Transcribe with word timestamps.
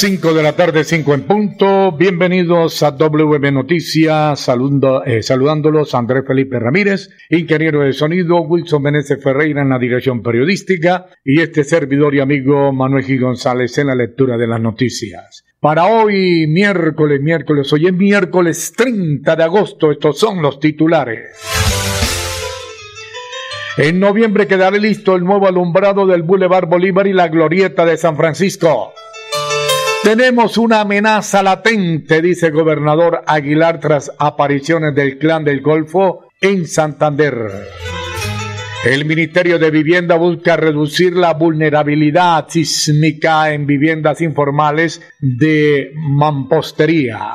5 0.00 0.32
de 0.32 0.42
la 0.42 0.56
tarde, 0.56 0.82
5 0.82 1.12
en 1.12 1.22
punto. 1.24 1.92
Bienvenidos 1.92 2.82
a 2.82 2.92
WM 2.92 3.52
Noticias. 3.52 4.40
Saludando, 4.40 5.04
eh, 5.04 5.22
saludándolos 5.22 5.94
Andrés 5.94 6.24
Felipe 6.26 6.58
Ramírez, 6.58 7.10
ingeniero 7.28 7.80
de 7.80 7.92
sonido, 7.92 8.40
Wilson 8.40 8.82
Meneses 8.82 9.22
Ferreira 9.22 9.60
en 9.60 9.68
la 9.68 9.78
dirección 9.78 10.22
periodística 10.22 11.04
y 11.22 11.42
este 11.42 11.64
servidor 11.64 12.14
y 12.14 12.20
amigo 12.20 12.72
Manuel 12.72 13.04
G. 13.04 13.20
González 13.20 13.76
en 13.76 13.88
la 13.88 13.94
lectura 13.94 14.38
de 14.38 14.46
las 14.46 14.58
noticias. 14.58 15.44
Para 15.60 15.84
hoy, 15.84 16.46
miércoles, 16.46 17.20
miércoles, 17.20 17.70
hoy 17.70 17.88
es 17.88 17.92
miércoles 17.92 18.72
30 18.74 19.36
de 19.36 19.44
agosto, 19.44 19.92
estos 19.92 20.18
son 20.18 20.40
los 20.40 20.60
titulares. 20.60 21.36
En 23.76 24.00
noviembre 24.00 24.46
quedará 24.46 24.78
listo 24.78 25.14
el 25.14 25.24
nuevo 25.24 25.46
alumbrado 25.46 26.06
del 26.06 26.22
Boulevard 26.22 26.68
Bolívar 26.68 27.06
y 27.06 27.12
la 27.12 27.28
Glorieta 27.28 27.84
de 27.84 27.98
San 27.98 28.16
Francisco. 28.16 28.94
Tenemos 30.02 30.56
una 30.56 30.80
amenaza 30.80 31.42
latente, 31.42 32.22
dice 32.22 32.46
el 32.46 32.52
gobernador 32.52 33.22
Aguilar 33.26 33.80
tras 33.80 34.10
apariciones 34.18 34.94
del 34.94 35.18
clan 35.18 35.44
del 35.44 35.60
Golfo 35.60 36.30
en 36.40 36.66
Santander. 36.66 37.34
El 38.82 39.04
Ministerio 39.04 39.58
de 39.58 39.70
Vivienda 39.70 40.16
busca 40.16 40.56
reducir 40.56 41.12
la 41.14 41.34
vulnerabilidad 41.34 42.46
sísmica 42.48 43.52
en 43.52 43.66
viviendas 43.66 44.22
informales 44.22 45.02
de 45.20 45.92
mampostería. 45.94 47.34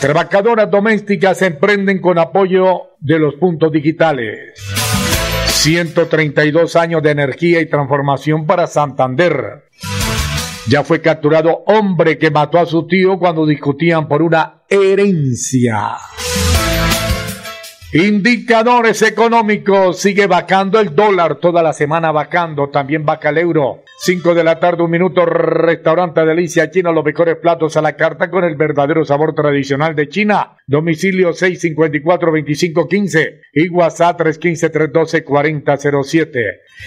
Trabajadoras 0.00 0.70
domésticas 0.70 1.42
emprenden 1.42 2.00
con 2.00 2.18
apoyo 2.18 2.94
de 3.00 3.18
los 3.18 3.34
puntos 3.34 3.70
digitales. 3.70 4.54
132 5.44 6.74
años 6.76 7.02
de 7.02 7.10
energía 7.10 7.60
y 7.60 7.66
transformación 7.66 8.46
para 8.46 8.66
Santander. 8.66 9.64
Ya 10.68 10.84
fue 10.84 11.00
capturado 11.00 11.62
hombre 11.66 12.18
que 12.18 12.30
mató 12.30 12.58
a 12.58 12.66
su 12.66 12.86
tío 12.86 13.18
cuando 13.18 13.46
discutían 13.46 14.06
por 14.06 14.20
una 14.20 14.64
herencia. 14.68 15.96
Indicadores 17.94 19.00
económicos. 19.00 19.98
Sigue 19.98 20.26
vacando 20.26 20.78
el 20.78 20.94
dólar 20.94 21.36
toda 21.36 21.62
la 21.62 21.72
semana 21.72 22.12
vacando. 22.12 22.68
También 22.68 23.06
vaca 23.06 23.30
el 23.30 23.38
euro. 23.38 23.84
5 24.00 24.34
de 24.34 24.44
la 24.44 24.60
tarde, 24.60 24.82
un 24.82 24.90
minuto. 24.90 25.24
Restaurante 25.24 26.22
Delicia 26.22 26.70
China. 26.70 26.92
Los 26.92 27.02
mejores 27.02 27.36
platos 27.36 27.78
a 27.78 27.80
la 27.80 27.96
carta 27.96 28.30
con 28.30 28.44
el 28.44 28.56
verdadero 28.56 29.06
sabor 29.06 29.34
tradicional 29.34 29.94
de 29.94 30.10
China. 30.10 30.58
Domicilio 30.66 31.30
654-2515 31.30 33.40
y 33.54 33.70
WhatsApp 33.70 34.20
315-312-4007. 34.20 36.42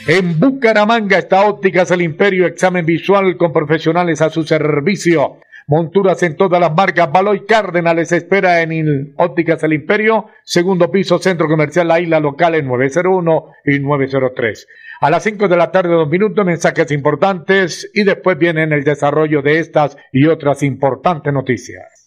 En 0.05 0.39
Bucaramanga 0.39 1.17
está 1.17 1.47
Ópticas 1.47 1.89
El 1.89 2.03
Imperio. 2.03 2.45
Examen 2.45 2.85
visual 2.85 3.37
con 3.37 3.51
profesionales 3.51 4.21
a 4.21 4.29
su 4.29 4.43
servicio. 4.43 5.39
Monturas 5.71 6.21
en 6.23 6.35
todas 6.35 6.59
las 6.59 6.75
marcas. 6.75 7.09
Baloy 7.13 7.45
Cárdenas 7.45 7.95
les 7.95 8.11
espera 8.11 8.61
en 8.61 9.13
Ópticas 9.15 9.63
El 9.63 9.71
Imperio, 9.71 10.25
segundo 10.43 10.91
piso, 10.91 11.17
Centro 11.17 11.47
Comercial 11.47 11.87
La 11.87 12.01
Isla 12.01 12.19
Local 12.19 12.55
en 12.55 12.67
901 12.67 13.45
y 13.63 13.79
903. 13.79 14.67
A 14.99 15.09
las 15.09 15.23
5 15.23 15.47
de 15.47 15.55
la 15.55 15.71
tarde, 15.71 15.93
dos 15.93 16.09
minutos, 16.09 16.45
mensajes 16.45 16.91
importantes 16.91 17.89
y 17.93 18.03
después 18.03 18.37
viene 18.37 18.65
el 18.65 18.83
desarrollo 18.83 19.41
de 19.41 19.59
estas 19.59 19.95
y 20.11 20.27
otras 20.27 20.61
importantes 20.61 21.31
noticias. 21.31 21.90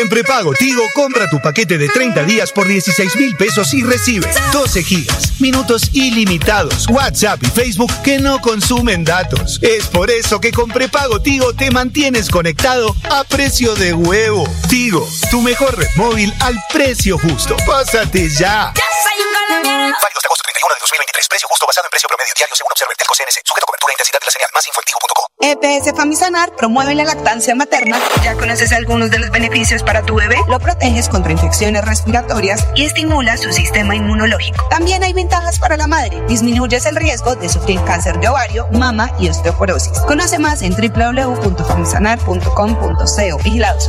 En 0.00 0.08
prepago 0.08 0.52
Tigo, 0.52 0.82
compra 0.94 1.28
tu 1.28 1.40
paquete 1.40 1.76
de 1.76 1.88
30 1.88 2.22
días 2.22 2.52
por 2.52 2.68
16 2.68 3.16
mil 3.16 3.34
pesos 3.34 3.74
y 3.74 3.82
recibe 3.82 4.28
12 4.52 4.84
gigas, 4.84 5.40
minutos 5.40 5.90
ilimitados, 5.92 6.86
WhatsApp 6.88 7.42
y 7.42 7.46
Facebook 7.46 7.92
que 8.04 8.20
no 8.20 8.40
consumen 8.40 9.02
datos. 9.02 9.58
Es 9.60 9.88
por 9.88 10.08
eso 10.08 10.40
que 10.40 10.52
con 10.52 10.70
prepago 10.70 11.20
Tigo 11.20 11.52
te 11.52 11.72
mantienes 11.72 12.28
conectado 12.30 12.94
a 13.10 13.24
precio 13.24 13.74
de 13.74 13.92
huevo. 13.92 14.48
Tigo, 14.68 15.04
tu 15.32 15.42
mejor 15.42 15.76
red 15.76 15.88
móvil 15.96 16.32
al 16.38 16.54
precio 16.72 17.18
justo. 17.18 17.56
Pásate 17.66 18.28
ya. 18.30 18.72
Válidos 18.98 20.18
de 20.22 20.26
agosto 20.26 20.42
31 20.42 20.74
de 20.74 20.80
2023. 20.80 21.28
Precio 21.28 21.46
justo 21.48 21.66
basado 21.66 21.86
en 21.86 21.90
precio 21.90 22.08
promedio 22.08 22.32
diario 22.34 22.56
según 22.56 22.72
Observer 22.72 22.96
Telco 22.98 23.14
CNC. 23.14 23.46
Sujeto 23.46 23.62
a 23.62 23.66
cobertura 23.70 23.92
e 23.92 23.94
intensidad 23.94 24.18
de 24.18 24.26
la 24.26 24.32
señal. 24.34 24.50
Más 24.54 24.66
info 24.66 24.80
en 24.82 24.86
tigo.co. 24.90 25.22
EPS 25.38 25.94
Famisanar 25.94 26.50
promueve 26.56 26.96
la 26.96 27.04
lactancia 27.04 27.54
materna. 27.54 27.96
¿Ya 28.24 28.34
conoces 28.34 28.72
algunos 28.72 29.12
de 29.12 29.20
los 29.20 29.30
beneficios 29.30 29.84
para 29.84 30.02
tu 30.02 30.16
bebé? 30.16 30.34
Lo 30.48 30.58
proteges 30.58 31.08
contra 31.08 31.30
infecciones 31.30 31.84
respiratorias 31.84 32.66
y 32.74 32.86
estimula 32.86 33.36
su 33.36 33.52
sistema 33.52 33.94
inmunológico. 33.94 34.66
También 34.68 35.04
hay 35.04 35.12
ventajas 35.12 35.60
para 35.60 35.76
la 35.76 35.86
madre. 35.86 36.20
Disminuyes 36.26 36.84
el 36.86 36.96
riesgo 36.96 37.36
de 37.36 37.48
sufrir 37.48 37.80
cáncer 37.84 38.18
de 38.18 38.26
ovario, 38.28 38.66
mama 38.72 39.12
y 39.20 39.28
osteoporosis. 39.28 39.96
Conoce 40.08 40.40
más 40.40 40.62
en 40.62 40.74
www.famisanar.com.co. 40.74 43.38
Vigilados. 43.44 43.88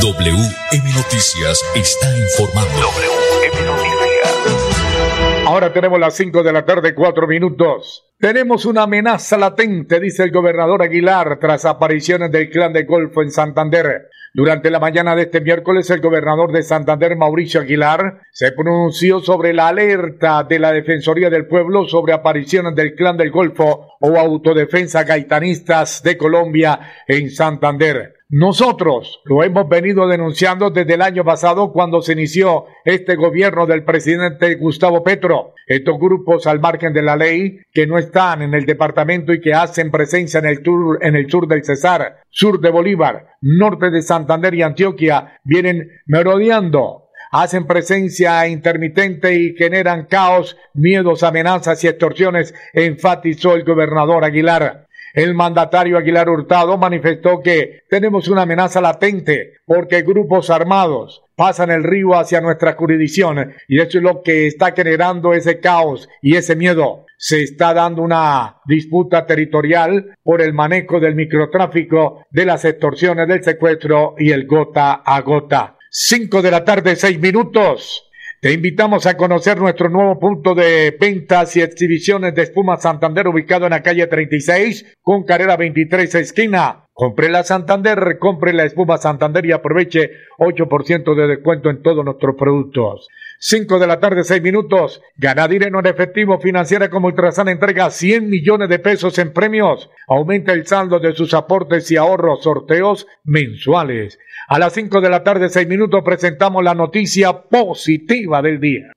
WM 0.00 0.94
Noticias 0.94 1.60
está 1.74 2.16
informando. 2.16 2.70
WM 2.80 3.66
Noticias. 3.66 5.44
Ahora 5.44 5.72
tenemos 5.72 5.98
las 5.98 6.14
5 6.14 6.44
de 6.44 6.52
la 6.52 6.64
tarde, 6.64 6.94
4 6.94 7.26
minutos. 7.26 8.06
Tenemos 8.16 8.64
una 8.64 8.84
amenaza 8.84 9.36
latente, 9.36 9.98
dice 9.98 10.22
el 10.22 10.30
gobernador 10.30 10.82
Aguilar, 10.82 11.38
tras 11.40 11.64
apariciones 11.64 12.30
del 12.30 12.48
clan 12.48 12.72
de 12.72 12.84
Golfo 12.84 13.22
en 13.22 13.32
Santander. 13.32 14.08
Durante 14.34 14.70
la 14.70 14.78
mañana 14.78 15.16
de 15.16 15.22
este 15.22 15.40
miércoles, 15.40 15.90
el 15.90 16.00
gobernador 16.00 16.52
de 16.52 16.62
Santander, 16.62 17.16
Mauricio 17.16 17.60
Aguilar, 17.60 18.20
se 18.30 18.52
pronunció 18.52 19.18
sobre 19.18 19.52
la 19.52 19.66
alerta 19.66 20.44
de 20.44 20.60
la 20.60 20.70
Defensoría 20.70 21.28
del 21.28 21.48
Pueblo 21.48 21.88
sobre 21.88 22.12
apariciones 22.12 22.76
del 22.76 22.94
Clan 22.94 23.16
del 23.16 23.32
Golfo 23.32 23.96
o 23.98 24.16
autodefensa 24.16 25.02
gaitanistas 25.02 26.04
de 26.04 26.16
Colombia 26.16 26.78
en 27.08 27.30
Santander. 27.30 28.17
Nosotros 28.30 29.22
lo 29.24 29.42
hemos 29.42 29.70
venido 29.70 30.06
denunciando 30.06 30.68
desde 30.68 30.94
el 30.94 31.00
año 31.00 31.24
pasado 31.24 31.72
cuando 31.72 32.02
se 32.02 32.12
inició 32.12 32.66
este 32.84 33.16
gobierno 33.16 33.64
del 33.64 33.84
presidente 33.84 34.56
Gustavo 34.56 35.02
Petro. 35.02 35.54
Estos 35.66 35.98
grupos 35.98 36.46
al 36.46 36.60
margen 36.60 36.92
de 36.92 37.00
la 37.00 37.16
ley 37.16 37.60
que 37.72 37.86
no 37.86 37.96
están 37.96 38.42
en 38.42 38.52
el 38.52 38.66
departamento 38.66 39.32
y 39.32 39.40
que 39.40 39.54
hacen 39.54 39.90
presencia 39.90 40.40
en 40.40 40.46
el, 40.46 40.62
en 41.00 41.16
el 41.16 41.30
sur 41.30 41.48
del 41.48 41.64
Cesar, 41.64 42.18
sur 42.28 42.60
de 42.60 42.70
Bolívar, 42.70 43.28
norte 43.40 43.90
de 43.90 44.02
Santander 44.02 44.52
y 44.52 44.60
Antioquia, 44.60 45.40
vienen 45.44 45.88
merodeando 46.04 47.08
hacen 47.30 47.66
presencia 47.66 48.46
intermitente 48.48 49.34
y 49.34 49.54
generan 49.54 50.06
caos, 50.06 50.56
miedos, 50.74 51.22
amenazas 51.22 51.82
y 51.84 51.88
extorsiones, 51.88 52.54
enfatizó 52.72 53.54
el 53.54 53.64
gobernador 53.64 54.24
Aguilar. 54.24 54.87
El 55.14 55.34
mandatario 55.34 55.98
Aguilar 55.98 56.28
Hurtado 56.28 56.76
manifestó 56.76 57.40
que 57.42 57.80
tenemos 57.88 58.28
una 58.28 58.42
amenaza 58.42 58.80
latente 58.80 59.54
porque 59.66 60.02
grupos 60.02 60.50
armados 60.50 61.22
pasan 61.36 61.70
el 61.70 61.84
río 61.84 62.18
hacia 62.18 62.40
nuestra 62.40 62.74
jurisdicción 62.74 63.54
y 63.68 63.80
eso 63.80 63.98
es 63.98 64.04
lo 64.04 64.22
que 64.22 64.48
está 64.48 64.72
generando 64.72 65.32
ese 65.32 65.60
caos 65.60 66.08
y 66.20 66.36
ese 66.36 66.56
miedo. 66.56 67.06
Se 67.16 67.42
está 67.42 67.74
dando 67.74 68.02
una 68.02 68.56
disputa 68.66 69.24
territorial 69.26 70.16
por 70.22 70.40
el 70.42 70.52
manejo 70.52 71.00
del 71.00 71.14
microtráfico, 71.14 72.24
de 72.30 72.44
las 72.44 72.64
extorsiones, 72.64 73.28
del 73.28 73.42
secuestro 73.42 74.14
y 74.18 74.32
el 74.32 74.46
gota 74.46 74.94
a 75.04 75.20
gota. 75.20 75.76
Cinco 75.90 76.42
de 76.42 76.50
la 76.50 76.64
tarde, 76.64 76.96
seis 76.96 77.18
minutos. 77.18 78.07
Te 78.40 78.52
invitamos 78.52 79.04
a 79.06 79.16
conocer 79.16 79.58
nuestro 79.58 79.88
nuevo 79.88 80.16
punto 80.20 80.54
de 80.54 80.96
ventas 81.00 81.56
y 81.56 81.60
exhibiciones 81.60 82.36
de 82.36 82.42
espuma 82.42 82.76
Santander 82.76 83.26
ubicado 83.26 83.64
en 83.64 83.70
la 83.70 83.82
calle 83.82 84.06
36 84.06 84.98
con 85.02 85.24
carrera 85.24 85.56
23 85.56 86.14
esquina. 86.14 86.84
Compre 86.92 87.30
la 87.30 87.42
Santander, 87.42 88.16
compre 88.20 88.52
la 88.52 88.62
espuma 88.62 88.96
Santander 88.96 89.44
y 89.44 89.50
aproveche 89.50 90.12
8% 90.38 91.16
de 91.16 91.26
descuento 91.26 91.68
en 91.68 91.82
todos 91.82 92.04
nuestros 92.04 92.36
productos. 92.36 93.08
5 93.40 93.78
de 93.78 93.86
la 93.86 94.00
tarde, 94.00 94.24
6 94.24 94.42
minutos. 94.42 95.00
Gana 95.16 95.46
dinero 95.46 95.78
en 95.78 95.86
efectivo 95.86 96.40
financiera 96.40 96.90
como 96.90 97.08
Ultrasan 97.08 97.48
entrega 97.48 97.90
100 97.90 98.28
millones 98.28 98.68
de 98.68 98.78
pesos 98.78 99.18
en 99.18 99.32
premios. 99.32 99.90
Aumenta 100.08 100.52
el 100.52 100.66
saldo 100.66 100.98
de 100.98 101.14
sus 101.14 101.34
aportes 101.34 101.90
y 101.90 101.96
ahorros, 101.96 102.42
sorteos 102.42 103.06
mensuales. 103.24 104.18
A 104.48 104.58
las 104.58 104.72
5 104.72 105.00
de 105.00 105.10
la 105.10 105.22
tarde, 105.22 105.48
6 105.48 105.68
minutos, 105.68 106.02
presentamos 106.04 106.64
la 106.64 106.74
noticia 106.74 107.42
positiva 107.42 108.42
del 108.42 108.60
día. 108.60 108.92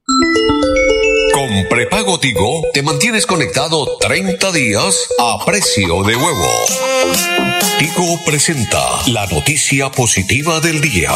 Con 1.33 1.67
prepago 1.69 2.19
Tigo 2.19 2.63
te 2.73 2.81
mantienes 2.83 3.25
conectado 3.25 3.97
30 3.99 4.51
días 4.51 5.07
a 5.19 5.43
precio 5.45 6.03
de 6.03 6.15
huevo. 6.15 6.51
Tigo 7.79 8.19
presenta 8.25 8.79
la 9.07 9.25
noticia 9.27 9.89
positiva 9.89 10.59
del 10.59 10.81
día. 10.81 11.11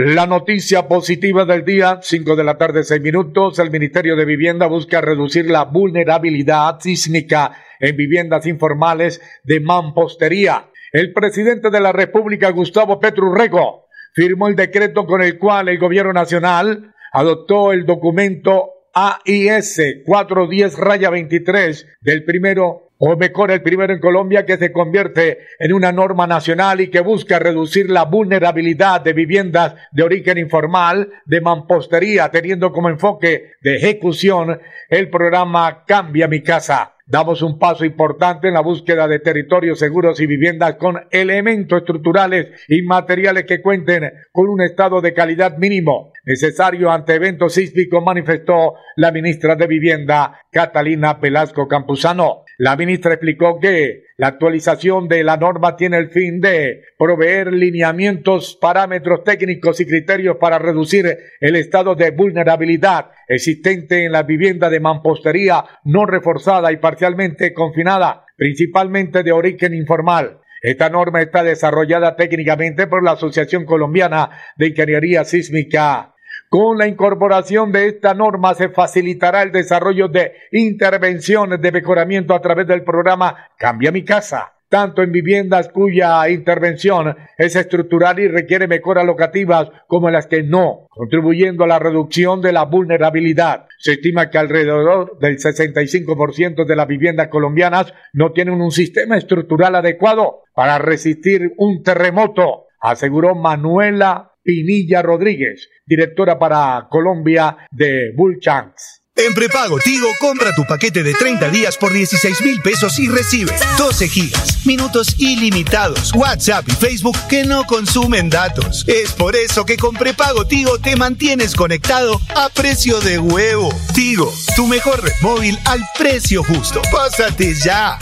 La 0.00 0.28
noticia 0.28 0.86
positiva 0.86 1.44
del 1.44 1.64
día, 1.64 1.98
5 2.00 2.36
de 2.36 2.44
la 2.44 2.56
tarde, 2.56 2.84
6 2.84 3.00
minutos. 3.00 3.58
El 3.58 3.72
Ministerio 3.72 4.14
de 4.14 4.24
Vivienda 4.24 4.68
busca 4.68 5.00
reducir 5.00 5.50
la 5.50 5.64
vulnerabilidad 5.64 6.78
sísmica 6.78 7.56
en 7.80 7.96
viviendas 7.96 8.46
informales 8.46 9.20
de 9.42 9.58
mampostería. 9.58 10.70
El 10.92 11.12
presidente 11.12 11.70
de 11.70 11.80
la 11.80 11.90
República, 11.90 12.50
Gustavo 12.50 13.00
Petrurrego, 13.00 13.86
firmó 14.14 14.46
el 14.46 14.54
decreto 14.54 15.04
con 15.04 15.20
el 15.20 15.36
cual 15.36 15.68
el 15.68 15.80
gobierno 15.80 16.12
nacional 16.12 16.94
adoptó 17.12 17.72
el 17.72 17.84
documento 17.84 18.74
AIS 18.94 19.82
410 20.06 20.78
raya 20.78 21.10
23 21.10 21.86
del 22.02 22.24
primero 22.24 22.87
o 22.98 23.16
mejor 23.16 23.50
el 23.50 23.62
primero 23.62 23.92
en 23.92 24.00
Colombia 24.00 24.44
que 24.44 24.56
se 24.56 24.72
convierte 24.72 25.38
en 25.58 25.72
una 25.72 25.92
norma 25.92 26.26
nacional 26.26 26.80
y 26.80 26.88
que 26.88 27.00
busca 27.00 27.38
reducir 27.38 27.90
la 27.90 28.04
vulnerabilidad 28.04 29.00
de 29.00 29.12
viviendas 29.12 29.74
de 29.92 30.02
origen 30.02 30.38
informal, 30.38 31.08
de 31.24 31.40
mampostería, 31.40 32.30
teniendo 32.30 32.72
como 32.72 32.88
enfoque 32.88 33.52
de 33.62 33.76
ejecución 33.76 34.60
el 34.88 35.08
programa 35.10 35.84
Cambia 35.86 36.28
mi 36.28 36.42
casa. 36.42 36.94
Damos 37.10 37.40
un 37.40 37.58
paso 37.58 37.86
importante 37.86 38.48
en 38.48 38.54
la 38.54 38.60
búsqueda 38.60 39.08
de 39.08 39.18
territorios 39.18 39.78
seguros 39.78 40.20
y 40.20 40.26
viviendas 40.26 40.74
con 40.74 41.06
elementos 41.10 41.78
estructurales 41.78 42.48
y 42.68 42.82
materiales 42.82 43.44
que 43.44 43.62
cuenten 43.62 44.12
con 44.30 44.50
un 44.50 44.60
estado 44.60 45.00
de 45.00 45.14
calidad 45.14 45.56
mínimo 45.56 46.12
necesario 46.26 46.90
ante 46.90 47.14
eventos 47.14 47.54
sísmicos, 47.54 48.04
manifestó 48.04 48.74
la 48.96 49.10
ministra 49.10 49.56
de 49.56 49.66
Vivienda, 49.66 50.42
Catalina 50.52 51.14
Velasco 51.14 51.66
Campuzano. 51.66 52.44
La 52.60 52.74
ministra 52.74 53.12
explicó 53.12 53.60
que 53.60 54.06
la 54.16 54.26
actualización 54.26 55.06
de 55.06 55.22
la 55.22 55.36
norma 55.36 55.76
tiene 55.76 55.96
el 55.96 56.10
fin 56.10 56.40
de 56.40 56.82
proveer 56.98 57.52
lineamientos, 57.52 58.58
parámetros 58.60 59.22
técnicos 59.22 59.78
y 59.80 59.86
criterios 59.86 60.38
para 60.40 60.58
reducir 60.58 61.06
el 61.40 61.54
estado 61.54 61.94
de 61.94 62.10
vulnerabilidad 62.10 63.12
existente 63.28 64.04
en 64.04 64.10
la 64.10 64.24
vivienda 64.24 64.70
de 64.70 64.80
mampostería 64.80 65.64
no 65.84 66.04
reforzada 66.04 66.72
y 66.72 66.78
parcialmente 66.78 67.54
confinada, 67.54 68.24
principalmente 68.36 69.22
de 69.22 69.30
origen 69.30 69.72
informal. 69.72 70.40
Esta 70.60 70.90
norma 70.90 71.22
está 71.22 71.44
desarrollada 71.44 72.16
técnicamente 72.16 72.88
por 72.88 73.04
la 73.04 73.12
Asociación 73.12 73.66
Colombiana 73.66 74.30
de 74.56 74.66
Ingeniería 74.70 75.22
Sísmica 75.22 76.16
con 76.48 76.78
la 76.78 76.86
incorporación 76.86 77.72
de 77.72 77.88
esta 77.88 78.14
norma 78.14 78.54
se 78.54 78.70
facilitará 78.70 79.42
el 79.42 79.52
desarrollo 79.52 80.08
de 80.08 80.32
intervenciones 80.52 81.60
de 81.60 81.72
mejoramiento 81.72 82.34
a 82.34 82.40
través 82.40 82.66
del 82.66 82.84
programa 82.84 83.48
Cambia 83.58 83.92
mi 83.92 84.04
casa, 84.04 84.54
tanto 84.68 85.02
en 85.02 85.12
viviendas 85.12 85.68
cuya 85.68 86.28
intervención 86.28 87.16
es 87.36 87.56
estructural 87.56 88.18
y 88.18 88.28
requiere 88.28 88.66
mejoras 88.66 89.04
locativas 89.04 89.68
como 89.86 90.10
las 90.10 90.26
que 90.26 90.42
no, 90.42 90.86
contribuyendo 90.88 91.64
a 91.64 91.68
la 91.68 91.78
reducción 91.78 92.40
de 92.40 92.52
la 92.52 92.64
vulnerabilidad. 92.64 93.66
Se 93.78 93.92
estima 93.92 94.30
que 94.30 94.38
alrededor 94.38 95.18
del 95.18 95.38
65% 95.38 96.66
de 96.66 96.76
las 96.76 96.86
viviendas 96.86 97.28
colombianas 97.28 97.92
no 98.12 98.32
tienen 98.32 98.60
un 98.60 98.70
sistema 98.70 99.16
estructural 99.16 99.74
adecuado 99.74 100.42
para 100.54 100.78
resistir 100.78 101.52
un 101.56 101.82
terremoto, 101.82 102.66
aseguró 102.80 103.34
Manuela 103.34 104.32
Pinilla 104.48 105.02
Rodríguez, 105.02 105.68
directora 105.84 106.38
para 106.38 106.86
Colombia 106.88 107.68
de 107.70 108.14
Bullchanks. 108.16 109.02
En 109.14 109.34
prepago 109.34 109.78
Tigo, 109.78 110.08
compra 110.18 110.54
tu 110.54 110.64
paquete 110.64 111.02
de 111.02 111.12
30 111.12 111.50
días 111.50 111.76
por 111.76 111.92
16 111.92 112.40
mil 112.40 112.62
pesos 112.62 112.98
y 112.98 113.08
recibe 113.08 113.52
12 113.76 114.08
gigas, 114.08 114.64
minutos 114.64 115.16
ilimitados, 115.18 116.14
WhatsApp 116.14 116.66
y 116.66 116.70
Facebook 116.70 117.18
que 117.28 117.44
no 117.44 117.64
consumen 117.64 118.30
datos. 118.30 118.86
Es 118.88 119.12
por 119.12 119.36
eso 119.36 119.66
que 119.66 119.76
con 119.76 119.94
prepago 119.94 120.46
Tigo 120.46 120.78
te 120.78 120.96
mantienes 120.96 121.54
conectado 121.54 122.18
a 122.34 122.48
precio 122.48 123.00
de 123.00 123.18
huevo. 123.18 123.68
Tigo, 123.94 124.32
tu 124.56 124.66
mejor 124.66 125.04
red 125.04 125.12
móvil 125.20 125.58
al 125.66 125.80
precio 125.98 126.42
justo. 126.42 126.80
Pásate 126.90 127.52
ya. 127.52 127.98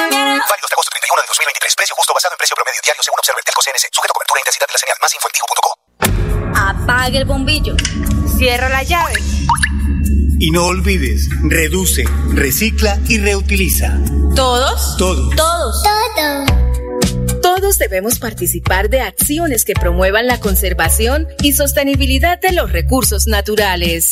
Válido 0.00 0.66
de 0.66 0.74
agosto 0.74 0.90
31 0.90 1.22
de 1.22 1.28
2023. 1.28 1.76
Precio 1.76 1.94
justo 1.94 2.12
basado 2.12 2.34
en 2.34 2.38
precio 2.38 2.56
promedio 2.56 2.80
diario 2.82 3.02
según 3.04 3.20
observa 3.20 3.38
el 3.38 3.44
Telco 3.44 3.62
CNC. 3.62 3.86
Sujeto 3.92 4.14
e 4.36 4.40
intensidad 4.40 4.66
de 4.66 4.74
la 4.74 4.78
señal. 4.78 4.96
Más 5.00 5.14
info 5.14 5.28
Apague 6.56 7.18
el 7.18 7.24
bombillo. 7.24 7.76
Cierra 8.36 8.68
la 8.68 8.82
llave. 8.82 9.14
Y 10.38 10.50
no 10.50 10.66
olvides, 10.66 11.28
reduce, 11.42 12.04
recicla 12.32 12.98
y 13.08 13.18
reutiliza. 13.18 13.98
¿Todos? 14.34 14.96
Todos. 14.96 15.36
Todos. 15.36 15.82
Todos. 15.82 16.50
Todos 17.42 17.78
debemos 17.78 18.18
participar 18.18 18.88
de 18.88 19.00
acciones 19.00 19.64
que 19.64 19.74
promuevan 19.74 20.26
la 20.26 20.40
conservación 20.40 21.28
y 21.42 21.52
sostenibilidad 21.52 22.40
de 22.40 22.52
los 22.52 22.72
recursos 22.72 23.26
naturales. 23.26 24.10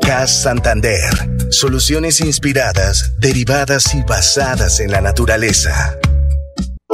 CAS 0.00 0.42
Santander. 0.42 1.10
Soluciones 1.50 2.20
inspiradas, 2.20 3.12
derivadas 3.18 3.94
y 3.94 4.02
basadas 4.02 4.80
en 4.80 4.92
la 4.92 5.00
naturaleza. 5.00 5.98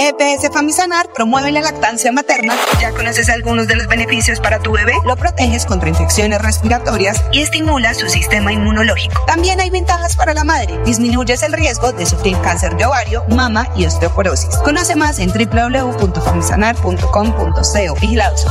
EPS 0.09 0.51
Famisanar 0.53 1.09
promueve 1.15 1.53
la 1.53 1.61
lactancia 1.61 2.11
materna. 2.11 2.57
¿Ya 2.81 2.91
conoces 2.91 3.29
algunos 3.29 3.69
de 3.69 3.77
los 3.77 3.87
beneficios 3.87 4.41
para 4.41 4.59
tu 4.59 4.73
bebé? 4.73 4.95
Lo 5.05 5.15
proteges 5.17 5.65
contra 5.65 5.89
infecciones 5.89 6.43
respiratorias 6.43 7.23
y 7.31 7.43
estimula 7.43 7.95
su 7.95 8.09
sistema 8.09 8.53
inmunológico. 8.53 9.15
También 9.29 9.61
hay 9.61 9.71
ventajas 9.71 10.17
para 10.17 10.35
la 10.35 10.43
madre. 10.43 10.77
Disminuyes 10.85 11.45
el 11.45 11.53
riesgo 11.53 11.93
de 11.93 12.07
sufrir 12.07 12.37
cáncer 12.41 12.77
de 12.77 12.85
ovario, 12.85 13.23
mama 13.29 13.69
y 13.77 13.87
osteoporosis. 13.87 14.57
Conoce 14.65 14.97
más 14.97 15.21
en 15.21 15.31
www.famisanar.com.co. 15.31 17.95
Vigilados. 18.01 18.45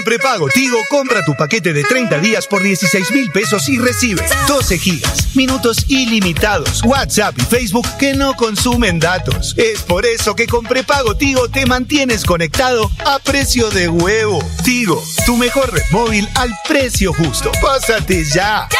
En 0.00 0.04
prepago 0.04 0.48
Tigo, 0.48 0.78
compra 0.88 1.22
tu 1.26 1.34
paquete 1.34 1.74
de 1.74 1.84
30 1.84 2.20
días 2.20 2.46
por 2.46 2.62
16 2.62 3.10
mil 3.10 3.30
pesos 3.32 3.68
y 3.68 3.78
recibe 3.78 4.24
12 4.48 4.78
gigas, 4.78 5.36
minutos 5.36 5.84
ilimitados, 5.88 6.82
WhatsApp 6.84 7.34
y 7.36 7.42
Facebook 7.42 7.86
que 7.98 8.14
no 8.14 8.34
consumen 8.34 8.98
datos. 8.98 9.54
Es 9.58 9.82
por 9.82 10.06
eso 10.06 10.34
que 10.34 10.46
con 10.46 10.64
prepago 10.64 11.18
Tigo 11.18 11.50
te 11.50 11.66
mantienes 11.66 12.24
conectado 12.24 12.90
a 13.04 13.18
precio 13.18 13.68
de 13.68 13.90
huevo. 13.90 14.42
Tigo, 14.64 15.04
tu 15.26 15.36
mejor 15.36 15.70
red 15.70 15.84
móvil 15.90 16.26
al 16.34 16.50
precio 16.66 17.12
justo. 17.12 17.52
Pásate 17.60 18.24
ya. 18.24 18.70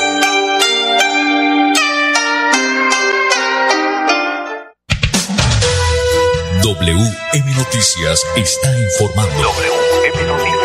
WM 6.63 7.55
Noticias 7.57 8.23
está 8.35 8.69
informando. 8.77 9.33
WM 9.33 10.27
Noticias. 10.27 10.59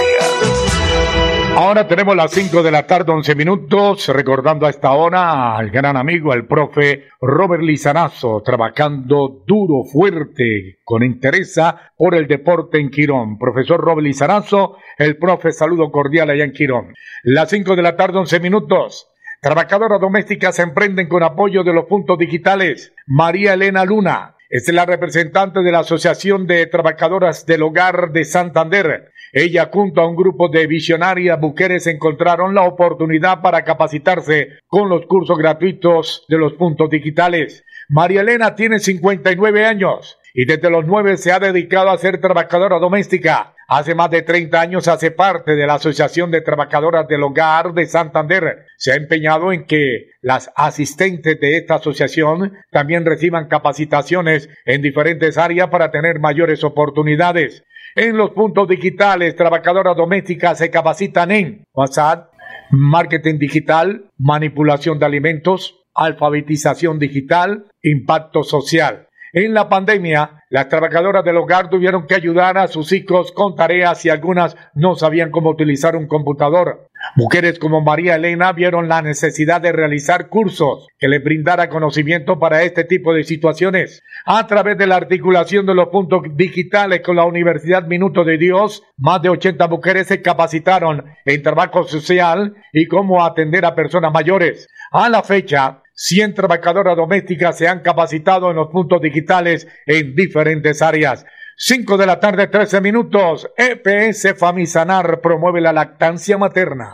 Ahora 1.57 1.89
tenemos 1.89 2.15
las 2.15 2.33
5 2.33 2.63
de 2.63 2.71
la 2.71 2.87
tarde, 2.87 3.13
11 3.13 3.35
minutos, 3.35 4.07
recordando 4.09 4.67
a 4.67 4.71
esta 4.71 4.93
hora 4.93 5.57
al 5.57 5.71
gran 5.71 5.97
amigo, 5.97 6.35
el 6.35 6.47
profe 6.47 7.05
Robert 7.19 7.63
Lizarazo, 7.63 8.43
trabajando 8.45 9.43
duro, 9.47 9.85
fuerte, 9.91 10.81
con 10.85 11.03
interés 11.03 11.59
por 11.97 12.15
el 12.15 12.27
deporte 12.27 12.79
en 12.79 12.91
Quirón. 12.91 13.39
Profesor 13.39 13.81
Robert 13.81 14.05
Lizarazo, 14.05 14.77
el 14.99 15.17
profe, 15.17 15.51
saludo 15.51 15.91
cordial 15.91 16.29
allá 16.29 16.45
en 16.45 16.53
Quirón. 16.53 16.93
Las 17.23 17.49
5 17.49 17.75
de 17.75 17.83
la 17.83 17.97
tarde, 17.97 18.19
11 18.19 18.39
minutos. 18.41 19.09
Trabajadoras 19.41 20.01
domésticas 20.01 20.57
se 20.57 20.63
emprenden 20.63 21.09
con 21.09 21.23
apoyo 21.23 21.65
de 21.65 21.73
los 21.73 21.87
puntos 21.87 22.19
digitales. 22.19 22.93
María 23.07 23.55
Elena 23.55 23.85
Luna, 23.85 24.36
es 24.49 24.73
la 24.73 24.87
representante 24.87 25.61
de 25.61 25.73
la 25.73 25.81
Asociación 25.81 26.47
de 26.47 26.67
Trabajadoras 26.67 27.47
del 27.47 27.63
Hogar 27.63 28.13
de 28.13 28.25
Santander. 28.25 29.13
Ella 29.33 29.71
junto 29.73 30.01
a 30.01 30.09
un 30.09 30.15
grupo 30.15 30.49
de 30.49 30.67
visionarias 30.67 31.39
mujeres 31.41 31.87
encontraron 31.87 32.55
la 32.55 32.63
oportunidad 32.63 33.43
para 33.43 33.65
capacitarse 33.65 34.61
con 34.67 34.89
los 34.89 35.07
cursos 35.07 35.37
gratuitos 35.37 36.25
de 36.29 36.39
los 36.39 36.55
puntos 36.55 36.89
digitales. 36.91 37.65
María 37.89 38.21
Elena 38.21 38.55
tiene 38.55 38.79
59 38.79 39.65
años 39.65 40.19
y 40.33 40.45
desde 40.45 40.71
los 40.71 40.87
9 40.87 41.17
se 41.17 41.33
ha 41.33 41.41
dedicado 41.41 41.91
a 41.91 41.99
ser 41.99 42.21
trabajadora 42.21 42.79
doméstica. 42.79 43.56
Hace 43.69 43.97
más 43.97 44.11
de 44.11 44.23
30 44.23 44.61
años 44.61 44.87
hace 44.87 45.11
parte 45.11 45.57
de 45.57 45.67
la 45.67 45.75
Asociación 45.75 46.31
de 46.31 46.41
Trabajadoras 46.41 47.09
del 47.09 47.25
Hogar 47.25 47.73
de 47.75 47.87
Santander. 47.87 48.67
Se 48.77 48.93
ha 48.93 48.95
empeñado 48.95 49.53
en 49.53 49.65
que 49.67 50.11
las 50.23 50.53
asistentes 50.55 51.41
de 51.41 51.57
esta 51.57 51.77
asociación 51.77 52.53
también 52.71 53.05
reciban 53.05 53.49
capacitaciones 53.49 54.49
en 54.67 54.83
diferentes 54.83 55.37
áreas 55.37 55.69
para 55.69 55.91
tener 55.91 56.21
mayores 56.21 56.63
oportunidades. 56.63 57.65
En 57.97 58.17
los 58.17 58.31
puntos 58.31 58.69
digitales, 58.69 59.35
trabajadoras 59.35 59.97
domésticas 59.97 60.59
se 60.59 60.71
capacitan 60.71 61.33
en 61.33 61.65
WhatsApp, 61.75 62.31
marketing 62.71 63.39
digital, 63.39 64.11
manipulación 64.17 65.01
de 65.01 65.07
alimentos, 65.07 65.83
alfabetización 65.93 67.01
digital, 67.01 67.67
impacto 67.83 68.45
social. 68.45 69.09
En 69.33 69.55
la 69.55 69.69
pandemia, 69.69 70.36
las 70.49 70.69
trabajadoras 70.69 71.25
del 71.25 71.39
hogar 71.39 71.71
tuvieron 71.71 72.07
que 72.07 72.15
ayudar 72.15 72.57
a 72.57 72.69
sus 72.69 72.93
hijos 72.93 73.33
con 73.33 73.57
tareas 73.57 74.05
y 74.05 74.11
algunas 74.11 74.57
no 74.75 74.95
sabían 74.95 75.33
cómo 75.33 75.51
utilizar 75.51 75.97
un 75.97 76.07
computador. 76.07 76.89
Mujeres 77.17 77.59
como 77.59 77.81
María 77.81 78.15
Elena 78.15 78.53
vieron 78.53 78.89
la 78.89 79.03
necesidad 79.03 79.61
de 79.61 79.73
realizar 79.73 80.29
cursos 80.29 80.87
que 80.99 81.09
les 81.09 81.23
brindara 81.23 81.69
conocimiento 81.69 82.39
para 82.39 82.63
este 82.63 82.85
tipo 82.85 83.13
de 83.13 83.25
situaciones. 83.25 84.05
A 84.25 84.47
través 84.47 84.79
de 84.79 84.87
la 84.87 84.97
articulación 84.97 85.67
de 85.67 85.75
los 85.75 85.89
puntos 85.89 86.23
digitales 86.37 87.01
con 87.01 87.17
la 87.17 87.25
Universidad 87.25 87.85
Minuto 87.85 88.23
de 88.25 88.39
Dios, 88.39 88.85
más 88.97 89.23
de 89.23 89.31
80 89.31 89.67
mujeres 89.67 90.07
se 90.07 90.23
capacitaron 90.23 91.07
en 91.25 91.43
trabajo 91.43 91.83
social 91.85 92.55
y 92.73 92.87
cómo 92.87 93.25
atender 93.25 93.65
a 93.65 93.75
personas 93.75 94.13
mayores. 94.13 94.69
A 94.93 95.09
la 95.09 95.25
fecha, 95.25 95.83
100 95.97 96.35
trabajadoras 96.35 96.95
domésticas 96.95 97.57
se 97.57 97.67
han 97.69 97.81
capacitado 97.81 98.51
en 98.51 98.57
los 98.57 98.69
puntos 98.69 99.01
digitales 99.01 99.67
en 99.87 100.15
diferentes 100.15 100.83
áreas. 100.83 101.25
5 101.57 101.97
de 101.97 102.07
la 102.07 102.21
tarde, 102.21 102.49
13 102.49 102.83
minutos. 102.83 103.49
EPS 103.57 104.39
Famisanar 104.39 105.23
promueve 105.23 105.63
la 105.63 105.73
lactancia 105.73 106.37
materna. 106.37 106.93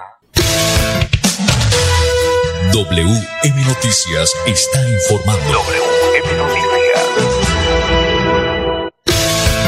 WM 2.73 3.67
Noticias 3.67 4.33
está 4.47 4.89
informando. 4.89 5.53
WM 5.53 6.39
Noticias. 6.39 6.73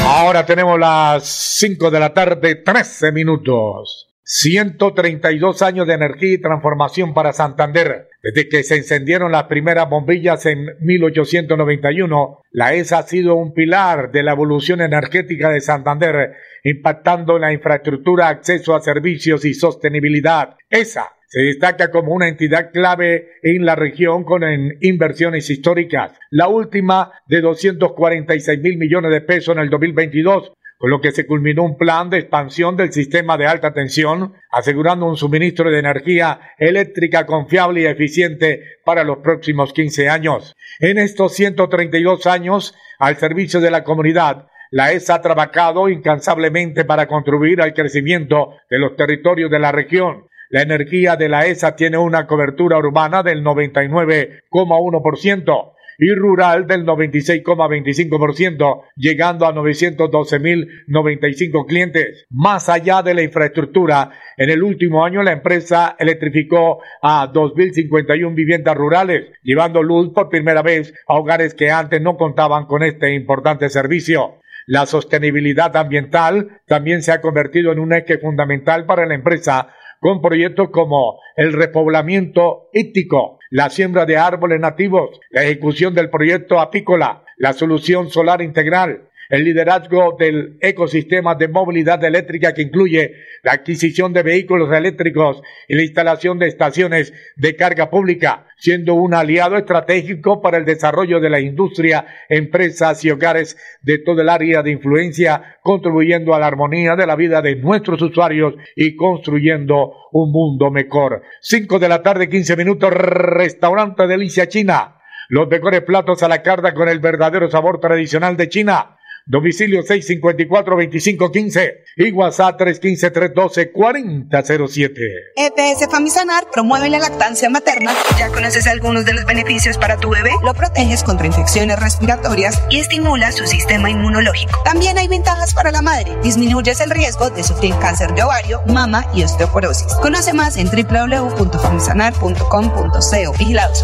Ahora 0.05 0.45
tenemos 0.45 0.79
las 0.79 1.25
5 1.59 1.91
de 1.91 1.99
la 1.99 2.13
tarde, 2.13 2.55
13 2.55 3.11
minutos. 3.11 4.14
132 4.27 5.61
años 5.61 5.85
de 5.85 5.93
energía 5.93 6.33
y 6.33 6.41
transformación 6.41 7.13
para 7.13 7.31
Santander. 7.31 8.07
Desde 8.23 8.49
que 8.49 8.63
se 8.63 8.77
encendieron 8.77 9.31
las 9.31 9.43
primeras 9.43 9.87
bombillas 9.87 10.47
en 10.47 10.65
1891, 10.79 12.41
la 12.51 12.73
ESA 12.73 12.99
ha 12.99 13.03
sido 13.03 13.35
un 13.35 13.53
pilar 13.53 14.11
de 14.11 14.23
la 14.23 14.31
evolución 14.31 14.81
energética 14.81 15.51
de 15.51 15.61
Santander, 15.61 16.33
impactando 16.63 17.35
en 17.35 17.41
la 17.41 17.53
infraestructura, 17.53 18.29
acceso 18.29 18.73
a 18.73 18.81
servicios 18.81 19.45
y 19.45 19.53
sostenibilidad. 19.53 20.55
ESA 20.71 21.11
se 21.27 21.41
destaca 21.41 21.91
como 21.91 22.13
una 22.13 22.27
entidad 22.27 22.71
clave 22.71 23.27
en 23.43 23.63
la 23.63 23.75
región 23.75 24.23
con 24.23 24.41
inversiones 24.81 25.49
históricas. 25.51 26.13
La 26.31 26.47
última 26.47 27.11
de 27.27 27.41
246 27.41 28.59
mil 28.59 28.77
millones 28.77 29.11
de 29.11 29.21
pesos 29.21 29.55
en 29.55 29.61
el 29.61 29.69
2022 29.69 30.53
con 30.77 30.89
lo 30.89 31.01
que 31.01 31.11
se 31.11 31.25
culminó 31.25 31.63
un 31.63 31.77
plan 31.77 32.09
de 32.09 32.19
expansión 32.19 32.75
del 32.75 32.91
sistema 32.91 33.37
de 33.37 33.47
alta 33.47 33.73
tensión, 33.73 34.33
asegurando 34.51 35.05
un 35.05 35.17
suministro 35.17 35.71
de 35.71 35.79
energía 35.79 36.39
eléctrica 36.57 37.25
confiable 37.25 37.81
y 37.81 37.85
eficiente 37.85 38.61
para 38.83 39.03
los 39.03 39.19
próximos 39.19 39.73
15 39.73 40.09
años. 40.09 40.55
En 40.79 40.97
estos 40.97 41.33
132 41.33 42.25
años, 42.27 42.75
al 42.99 43.17
servicio 43.17 43.61
de 43.61 43.71
la 43.71 43.83
comunidad, 43.83 44.47
la 44.71 44.91
ESA 44.91 45.15
ha 45.15 45.21
trabajado 45.21 45.89
incansablemente 45.89 46.85
para 46.85 47.07
contribuir 47.07 47.61
al 47.61 47.73
crecimiento 47.73 48.53
de 48.69 48.79
los 48.79 48.95
territorios 48.95 49.49
de 49.49 49.59
la 49.59 49.71
región. 49.71 50.27
La 50.49 50.61
energía 50.61 51.15
de 51.15 51.29
la 51.29 51.45
ESA 51.45 51.75
tiene 51.75 51.97
una 51.97 52.27
cobertura 52.27 52.77
urbana 52.77 53.23
del 53.23 53.43
99,1%, 53.43 55.73
y 55.97 56.13
rural 56.13 56.67
del 56.67 56.85
96,25%, 56.85 58.83
llegando 58.95 59.45
a 59.45 59.53
912.095 59.53 61.65
clientes. 61.65 62.25
Más 62.29 62.67
allá 62.69 63.01
de 63.01 63.13
la 63.13 63.23
infraestructura, 63.23 64.11
en 64.37 64.49
el 64.49 64.63
último 64.63 65.03
año 65.05 65.21
la 65.23 65.33
empresa 65.33 65.95
electrificó 65.97 66.81
a 67.01 67.31
2.051 67.31 68.35
viviendas 68.35 68.75
rurales, 68.75 69.31
llevando 69.43 69.81
luz 69.83 70.11
por 70.13 70.27
primera 70.29 70.61
vez 70.61 70.93
a 71.07 71.13
hogares 71.15 71.53
que 71.53 71.71
antes 71.71 72.01
no 72.01 72.17
contaban 72.17 72.65
con 72.65 72.83
este 72.83 73.13
importante 73.13 73.69
servicio. 73.69 74.39
La 74.67 74.87
sostenibilidad 74.87 75.77
ambiental 75.77 76.59
también 76.65 77.03
se 77.03 77.11
ha 77.11 77.21
convertido 77.21 77.71
en 77.71 77.77
un 77.79 77.93
eje 77.93 78.17
fundamental 78.17 78.85
para 78.85 79.05
la 79.05 79.13
empresa 79.13 79.69
con 80.05 80.21
proyectos 80.21 80.69
como 80.69 81.19
el 81.35 81.51
repoblamiento 81.51 82.69
ítico, 82.73 83.39
la 83.49 83.71
siembra 83.71 84.05
de 84.05 84.17
árboles 84.17 84.59
nativos, 84.59 85.19
la 85.31 85.41
ejecución 85.41 85.95
del 85.95 86.11
proyecto 86.11 86.59
apícola, 86.59 87.23
la 87.37 87.53
solución 87.53 88.11
solar 88.11 88.43
integral, 88.43 89.09
el 89.29 89.43
liderazgo 89.43 90.15
del 90.17 90.57
ecosistema 90.61 91.35
de 91.35 91.47
movilidad 91.47 92.03
eléctrica 92.03 92.53
que 92.53 92.63
incluye 92.63 93.13
la 93.43 93.53
adquisición 93.53 94.13
de 94.13 94.23
vehículos 94.23 94.71
eléctricos 94.71 95.41
y 95.67 95.75
la 95.75 95.83
instalación 95.83 96.39
de 96.39 96.47
estaciones 96.47 97.13
de 97.35 97.55
carga 97.55 97.89
pública, 97.89 98.47
siendo 98.57 98.95
un 98.95 99.13
aliado 99.13 99.57
estratégico 99.57 100.41
para 100.41 100.57
el 100.57 100.65
desarrollo 100.65 101.19
de 101.19 101.29
la 101.29 101.39
industria, 101.39 102.05
empresas 102.29 103.03
y 103.05 103.11
hogares 103.11 103.57
de 103.81 103.99
todo 103.99 104.21
el 104.21 104.29
área 104.29 104.63
de 104.63 104.71
influencia, 104.71 105.57
contribuyendo 105.61 106.33
a 106.33 106.39
la 106.39 106.47
armonía 106.47 106.95
de 106.95 107.07
la 107.07 107.15
vida 107.15 107.41
de 107.41 107.55
nuestros 107.55 108.01
usuarios 108.01 108.55
y 108.75 108.95
construyendo 108.95 109.93
un 110.11 110.31
mundo 110.31 110.71
mejor. 110.71 111.21
5 111.41 111.79
de 111.79 111.89
la 111.89 112.01
tarde, 112.01 112.29
15 112.29 112.55
minutos, 112.55 112.91
restaurante 112.91 114.07
Delicia 114.07 114.47
China. 114.47 114.95
Los 115.27 115.47
mejores 115.47 115.81
platos 115.81 116.21
a 116.21 116.27
la 116.27 116.43
carta 116.43 116.73
con 116.73 116.87
el 116.87 116.99
verdadero 116.99 117.49
sabor 117.49 117.79
tradicional 117.79 118.37
de 118.37 118.47
China 118.47 118.94
Domicilio 119.27 119.81
654-2515 119.81 121.73
y 121.97 122.11
WhatsApp 122.11 122.61
315-312-4007. 122.61 124.91
EPS 125.35 125.89
Famisanar 125.89 126.43
promueve 126.53 126.89
la 126.89 126.99
lactancia 126.99 127.49
materna. 127.49 127.91
¿Ya 128.19 128.29
conoces 128.29 128.67
algunos 128.67 129.03
de 129.03 129.13
los 129.13 129.25
beneficios 129.25 129.79
para 129.79 129.97
tu 129.97 130.11
bebé? 130.11 130.29
Lo 130.43 130.53
proteges 130.53 131.03
contra 131.03 131.25
infecciones 131.25 131.79
respiratorias 131.79 132.61
y 132.69 132.77
estimula 132.79 133.31
su 133.31 133.47
sistema 133.47 133.89
inmunológico. 133.89 134.59
También 134.63 134.99
hay 134.99 135.07
ventajas 135.07 135.55
para 135.55 135.71
la 135.71 135.81
madre. 135.81 136.15
Disminuyes 136.21 136.79
el 136.81 136.91
riesgo 136.91 137.31
de 137.31 137.43
sufrir 137.43 137.73
cáncer 137.79 138.13
de 138.13 138.21
ovario, 138.21 138.61
mama 138.67 139.07
y 139.15 139.23
osteoporosis. 139.23 139.91
Conoce 140.03 140.33
más 140.33 140.55
en 140.57 140.67
www.famisanar.com.co. 140.67 143.33
Vigilados. 143.39 143.83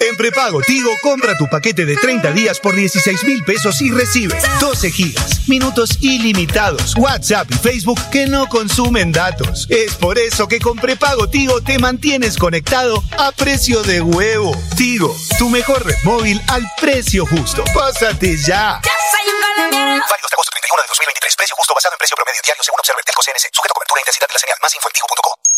En 0.00 0.16
prepago 0.16 0.60
Tigo, 0.60 0.90
compra 1.02 1.36
tu 1.36 1.48
paquete 1.48 1.84
de 1.84 1.96
30 1.96 2.30
días 2.30 2.60
por 2.60 2.74
16 2.74 3.24
mil 3.24 3.44
pesos 3.44 3.80
y 3.82 3.90
recibe 3.90 4.38
12 4.60 4.90
gigas, 4.92 5.48
minutos 5.48 5.98
ilimitados, 6.00 6.94
WhatsApp 6.96 7.50
y 7.50 7.54
Facebook 7.54 7.98
que 8.10 8.26
no 8.26 8.48
consumen 8.48 9.10
datos. 9.10 9.66
Es 9.68 9.94
por 9.96 10.18
eso 10.18 10.46
que 10.46 10.60
con 10.60 10.76
prepago 10.78 11.28
Tigo 11.28 11.60
te 11.62 11.78
mantienes 11.78 12.36
conectado 12.36 13.02
a 13.18 13.32
precio 13.32 13.82
de 13.82 14.00
huevo. 14.00 14.54
Tigo, 14.76 15.14
tu 15.38 15.48
mejor 15.48 15.84
red 15.84 15.96
móvil 16.04 16.40
al 16.48 16.64
precio 16.80 17.26
justo. 17.26 17.64
Pásate 17.74 18.36
ya. 18.36 18.80
Válido 18.80 20.04
hasta 20.04 20.34
agosto 20.34 20.52
31 20.52 20.82
de 20.82 20.88
2023. 20.88 21.36
Precio 21.36 21.56
justo 21.56 21.74
basado 21.74 21.94
en 21.94 21.98
precio 21.98 22.14
promedio 22.14 22.40
diario 22.44 22.62
según 22.62 22.78
observa 22.78 23.00
el 23.00 23.04
Telco 23.04 23.22
CNC. 23.22 23.50
Sujeto 23.50 23.72
a 23.72 23.74
cobertura 23.74 23.98
e 23.98 24.02
intensidad 24.02 24.28
de 24.28 24.34
la 24.34 24.40
señal. 24.40 24.58
Más 24.62 24.74
info 24.74 24.88
en 24.88 24.94
tigo.co. 24.94 25.57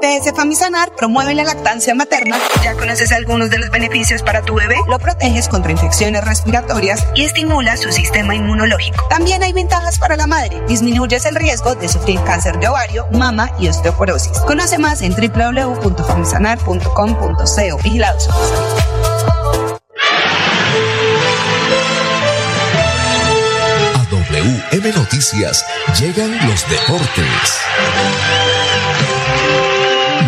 EPS 0.00 0.32
Famisanar 0.34 0.94
promueve 0.94 1.34
la 1.34 1.44
lactancia 1.44 1.94
materna. 1.94 2.38
¿Ya 2.62 2.74
conoces 2.74 3.12
algunos 3.12 3.50
de 3.50 3.58
los 3.58 3.70
beneficios 3.70 4.22
para 4.22 4.40
tu 4.42 4.54
bebé? 4.54 4.76
Lo 4.86 4.98
proteges 4.98 5.48
contra 5.48 5.72
infecciones 5.72 6.24
respiratorias 6.24 7.04
y 7.14 7.24
estimula 7.24 7.76
su 7.76 7.90
sistema 7.90 8.34
inmunológico. 8.34 8.96
También 9.08 9.42
hay 9.42 9.52
ventajas 9.52 9.98
para 9.98 10.16
la 10.16 10.26
madre. 10.26 10.62
Disminuyes 10.68 11.26
el 11.26 11.34
riesgo 11.34 11.74
de 11.74 11.88
sufrir 11.88 12.20
cáncer 12.22 12.58
de 12.60 12.68
ovario, 12.68 13.06
mama 13.12 13.50
y 13.58 13.68
osteoporosis. 13.68 14.38
Conoce 14.40 14.78
más 14.78 15.02
en 15.02 15.14
www.famisanar.com.co. 15.14 17.78
Vigilados. 17.82 18.28
A 23.94 24.06
WM 24.10 24.92
Noticias 24.92 25.64
llegan 25.98 26.36
los 26.48 26.68
deportes. 26.68 27.58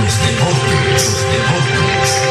Los 0.00 0.16
deportes, 0.26 1.26
los 1.28 1.66
deportes. 1.68 2.30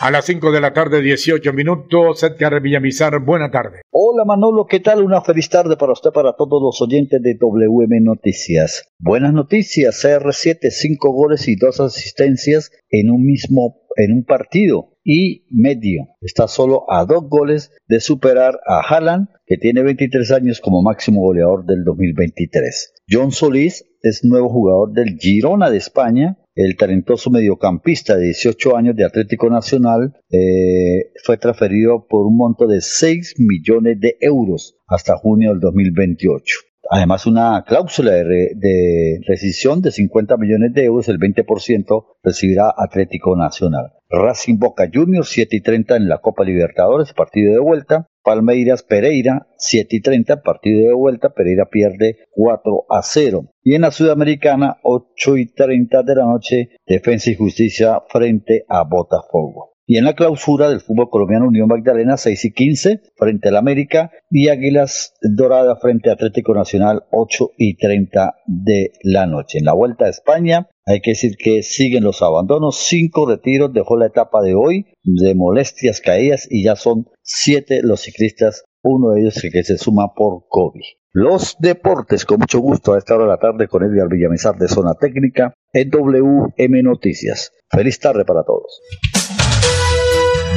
A 0.00 0.10
las 0.10 0.24
5 0.24 0.50
de 0.50 0.60
la 0.62 0.72
tarde, 0.72 1.02
18 1.02 1.52
minutos, 1.52 2.22
Edgar 2.22 2.60
Villamizar, 2.62 3.22
buena 3.22 3.50
tarde. 3.50 3.82
Hola 3.90 4.24
Manolo, 4.24 4.66
¿qué 4.66 4.80
tal? 4.80 5.02
Una 5.02 5.20
feliz 5.20 5.50
tarde 5.50 5.76
para 5.76 5.92
usted, 5.92 6.10
para 6.10 6.34
todos 6.34 6.62
los 6.62 6.80
oyentes 6.80 7.20
de 7.22 7.34
WM 7.38 8.00
Noticias. 8.00 8.88
Buenas 8.98 9.34
noticias, 9.34 10.02
CR7, 10.02 10.70
5 10.70 11.12
goles 11.12 11.46
y 11.48 11.56
2 11.56 11.80
asistencias 11.80 12.72
en 12.88 13.10
un 13.10 13.26
mismo, 13.26 13.82
en 13.96 14.12
un 14.12 14.24
partido 14.24 14.92
y 15.04 15.44
medio. 15.50 16.08
Está 16.20 16.48
solo 16.48 16.90
a 16.90 17.04
dos 17.04 17.28
goles 17.28 17.72
de 17.88 18.00
superar 18.00 18.58
a 18.66 18.80
Haaland, 18.80 19.28
que 19.46 19.58
tiene 19.58 19.82
23 19.82 20.32
años 20.32 20.60
como 20.60 20.82
máximo 20.82 21.20
goleador 21.20 21.66
del 21.66 21.84
2023. 21.84 22.94
John 23.10 23.32
Solís 23.32 23.84
es 24.02 24.24
nuevo 24.24 24.48
jugador 24.48 24.92
del 24.92 25.16
Girona 25.18 25.70
de 25.70 25.76
España. 25.76 26.38
El 26.54 26.76
talentoso 26.76 27.30
mediocampista 27.30 28.16
de 28.16 28.26
18 28.26 28.76
años 28.76 28.94
de 28.94 29.04
Atlético 29.04 29.48
Nacional 29.48 30.12
eh, 30.30 31.12
fue 31.24 31.38
transferido 31.38 32.06
por 32.06 32.26
un 32.26 32.36
monto 32.36 32.66
de 32.66 32.82
6 32.82 33.36
millones 33.38 33.98
de 34.00 34.16
euros 34.20 34.76
hasta 34.86 35.16
junio 35.16 35.50
del 35.50 35.60
2028. 35.60 36.56
Además, 36.90 37.24
una 37.24 37.64
cláusula 37.66 38.12
de, 38.12 38.50
de 38.54 39.20
rescisión 39.26 39.80
de 39.80 39.92
50 39.92 40.36
millones 40.36 40.74
de 40.74 40.84
euros, 40.84 41.08
el 41.08 41.18
20% 41.18 42.04
recibirá 42.22 42.70
Atlético 42.76 43.34
Nacional. 43.34 43.92
Racing 44.10 44.58
Boca 44.58 44.90
Juniors, 44.92 45.30
7 45.30 45.56
y 45.56 45.62
30 45.62 45.96
en 45.96 46.08
la 46.08 46.18
Copa 46.18 46.44
Libertadores, 46.44 47.14
partido 47.14 47.54
de 47.54 47.60
vuelta. 47.60 48.08
Palmeiras 48.22 48.82
Pereira, 48.82 49.48
7 49.56 49.96
y 49.96 50.00
30, 50.00 50.42
partido 50.42 50.88
de 50.88 50.94
vuelta. 50.94 51.30
Pereira 51.30 51.66
pierde 51.70 52.18
4 52.30 52.86
a 52.88 53.02
0. 53.02 53.52
Y 53.62 53.74
en 53.74 53.82
la 53.82 53.90
Sudamericana, 53.90 54.78
8 54.82 55.36
y 55.36 55.52
30 55.52 56.02
de 56.02 56.14
la 56.14 56.24
noche, 56.24 56.70
Defensa 56.86 57.30
y 57.30 57.36
Justicia 57.36 58.02
frente 58.08 58.64
a 58.68 58.84
Botafogo. 58.84 59.71
Y 59.86 59.98
en 59.98 60.04
la 60.04 60.14
clausura 60.14 60.68
del 60.68 60.80
fútbol 60.80 61.10
colombiano 61.10 61.48
Unión 61.48 61.66
Magdalena 61.68 62.16
6 62.16 62.44
y 62.44 62.52
15 62.52 63.00
frente 63.16 63.48
al 63.48 63.56
América 63.56 64.12
y 64.30 64.48
Águilas 64.48 65.14
Dorada 65.22 65.76
frente 65.76 66.10
a 66.10 66.12
Atlético 66.12 66.54
Nacional 66.54 67.02
8 67.10 67.50
y 67.58 67.76
30 67.76 68.34
de 68.46 68.92
la 69.02 69.26
noche. 69.26 69.58
En 69.58 69.64
la 69.64 69.74
Vuelta 69.74 70.04
a 70.04 70.10
España 70.10 70.68
hay 70.86 71.00
que 71.00 71.12
decir 71.12 71.36
que 71.36 71.62
siguen 71.62 72.04
los 72.04 72.22
abandonos, 72.22 72.76
cinco 72.76 73.26
retiros 73.26 73.72
dejó 73.72 73.96
la 73.96 74.06
etapa 74.06 74.40
de 74.42 74.54
hoy 74.54 74.86
de 75.02 75.34
molestias 75.34 76.00
caídas 76.00 76.46
y 76.50 76.64
ya 76.64 76.76
son 76.76 77.06
siete 77.22 77.80
los 77.82 78.00
ciclistas, 78.00 78.64
uno 78.82 79.10
de 79.10 79.22
ellos 79.22 79.40
que 79.40 79.62
se 79.62 79.78
suma 79.78 80.14
por 80.14 80.44
COVID. 80.48 80.82
Los 81.14 81.56
deportes, 81.58 82.24
con 82.24 82.38
mucho 82.38 82.60
gusto 82.60 82.94
a 82.94 82.98
esta 82.98 83.14
hora 83.14 83.24
de 83.24 83.30
la 83.30 83.38
tarde 83.38 83.68
con 83.68 83.82
Edgar 83.82 84.08
Villamizar 84.08 84.56
de 84.56 84.66
Zona 84.66 84.94
Técnica 84.98 85.52
en 85.72 85.90
WM 85.90 86.82
Noticias. 86.82 87.52
Feliz 87.70 88.00
tarde 88.00 88.24
para 88.24 88.44
todos. 88.44 88.80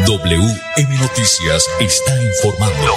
WM 0.03 0.99
Noticias 0.99 1.67
está 1.79 2.21
informando. 2.21 2.91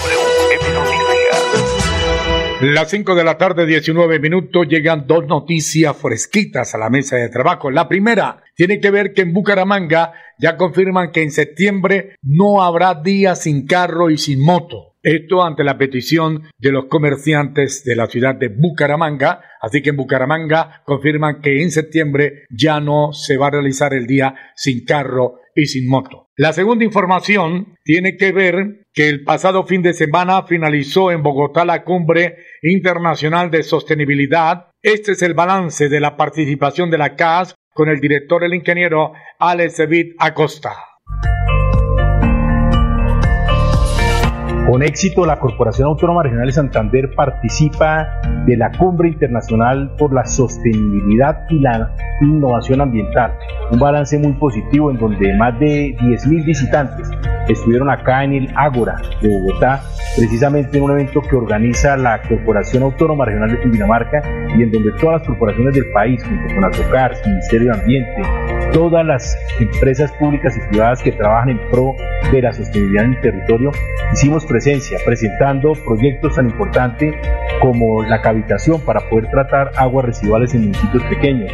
Las 2.61 2.91
5 2.91 3.15
de 3.15 3.25
la 3.25 3.39
tarde, 3.39 3.67
19 3.67 4.19
minutos, 4.19 4.67
llegan 4.69 5.07
dos 5.07 5.25
noticias 5.27 5.97
fresquitas 5.97 6.75
a 6.75 6.79
la 6.79 6.91
mesa 6.91 7.17
de 7.17 7.29
trabajo. 7.29 7.71
La 7.71 7.89
primera 7.89 8.43
tiene 8.57 8.81
que 8.81 8.91
ver 8.91 9.13
que 9.15 9.23
en 9.23 9.33
Bucaramanga 9.33 10.13
ya 10.39 10.57
confirman 10.57 11.13
que 11.13 11.23
en 11.23 11.31
septiembre 11.31 12.17
no 12.21 12.63
habrá 12.63 12.95
día 12.95 13.37
sin 13.37 13.65
carro 13.67 14.11
y 14.11 14.19
sin 14.19 14.45
moto. 14.45 14.97
Esto 15.09 15.43
ante 15.43 15.65
la 15.65 15.79
petición 15.79 16.43
de 16.59 16.71
los 16.71 16.85
comerciantes 16.85 17.83
de 17.83 17.97
la 17.97 18.09
ciudad 18.09 18.35
de 18.35 18.49
Bucaramanga. 18.49 19.41
Así 19.59 19.81
que 19.81 19.89
en 19.89 19.97
Bucaramanga 19.97 20.83
confirman 20.85 21.41
que 21.41 21.63
en 21.63 21.71
septiembre 21.71 22.45
ya 22.51 22.79
no 22.79 23.15
se 23.15 23.39
va 23.39 23.47
a 23.47 23.53
realizar 23.53 23.95
el 23.95 24.07
día 24.07 24.35
sin 24.55 24.85
carro 24.85 25.41
y 25.55 25.65
sin 25.65 25.89
moto. 25.89 26.27
La 26.37 26.53
segunda 26.53 26.85
información 26.85 27.75
tiene 27.85 28.19
que 28.19 28.33
ver 28.33 28.87
que 28.93 29.09
el 29.09 29.25
pasado 29.25 29.65
fin 29.65 29.81
de 29.81 29.95
semana 29.95 30.43
finalizó 30.43 31.11
en 31.11 31.23
Bogotá 31.23 31.65
la 31.65 31.85
cumbre 31.85 32.37
internacional 32.61 33.51
de 33.51 33.63
sostenibilidad. 33.63 34.67
Este 34.83 35.13
es 35.13 35.23
el 35.23 35.33
balance 35.33 35.89
de 35.89 36.01
la 36.01 36.19
participación 36.19 36.91
de 36.91 36.99
la 36.99 37.17
CAS 37.17 37.55
con 37.73 37.89
el 37.89 37.99
director, 37.99 38.45
el 38.45 38.53
ingeniero 38.53 39.15
Alex 39.39 39.81
Evit 39.81 40.17
Acosta. 40.19 40.75
Con 44.79 44.87
éxito, 44.87 45.27
la 45.27 45.41
Corporación 45.41 45.89
Autónoma 45.89 46.23
Regional 46.23 46.47
de 46.47 46.53
Santander 46.53 47.11
participa 47.17 48.21
de 48.47 48.57
la 48.57 48.71
Cumbre 48.71 49.09
Internacional 49.09 49.91
por 49.99 50.15
la 50.15 50.25
Sostenibilidad 50.25 51.47
y 51.51 51.59
la 51.59 51.97
Innovación 52.23 52.81
Ambiental. 52.81 53.35
Un 53.73 53.81
balance 53.81 54.17
muy 54.21 54.35
positivo 54.35 54.93
en 54.93 54.99
donde 54.99 55.35
más 55.35 55.59
de 55.59 55.97
10.000 55.97 56.45
visitantes 56.45 57.11
estuvieron 57.49 57.91
acá 57.91 58.23
en 58.23 58.35
el 58.35 58.53
Ágora 58.55 59.03
de 59.21 59.41
Bogotá, 59.41 59.83
precisamente 60.17 60.79
en 60.79 60.85
un 60.85 60.93
evento 60.93 61.23
que 61.23 61.35
organiza 61.35 61.97
la 61.97 62.23
Corporación 62.23 62.85
Autónoma 62.85 63.25
Regional 63.25 63.51
de 63.51 63.61
Cundinamarca 63.61 64.23
y 64.57 64.63
en 64.63 64.71
donde 64.71 64.93
todas 65.01 65.19
las 65.19 65.27
corporaciones 65.27 65.75
del 65.75 65.91
país, 65.91 66.23
junto 66.23 66.55
con 66.55 66.65
ASOCAR, 66.65 67.17
Ministerio 67.27 67.73
de 67.73 67.81
Ambiente, 67.81 68.23
todas 68.79 69.05
las 69.05 69.37
empresas 69.59 70.13
públicas 70.13 70.57
y 70.57 70.61
privadas 70.69 71.03
que 71.03 71.11
trabajan 71.11 71.49
en 71.49 71.59
pro 71.69 71.97
de 72.31 72.41
la 72.41 72.53
sostenibilidad 72.53 73.07
en 73.07 73.15
el 73.15 73.21
territorio, 73.21 73.73
hicimos 74.13 74.47
presencia 74.47 75.01
presentando 75.05 75.73
proyectos 75.85 76.37
tan 76.37 76.49
importantes 76.49 77.13
como 77.61 78.05
la 78.05 78.23
cavitación 78.23 78.81
para 78.83 79.01
poder 79.11 79.29
tratar 79.31 79.73
aguas 79.75 80.05
residuales 80.05 80.55
en 80.55 80.67
municipios 80.67 81.03
pequeños. 81.07 81.53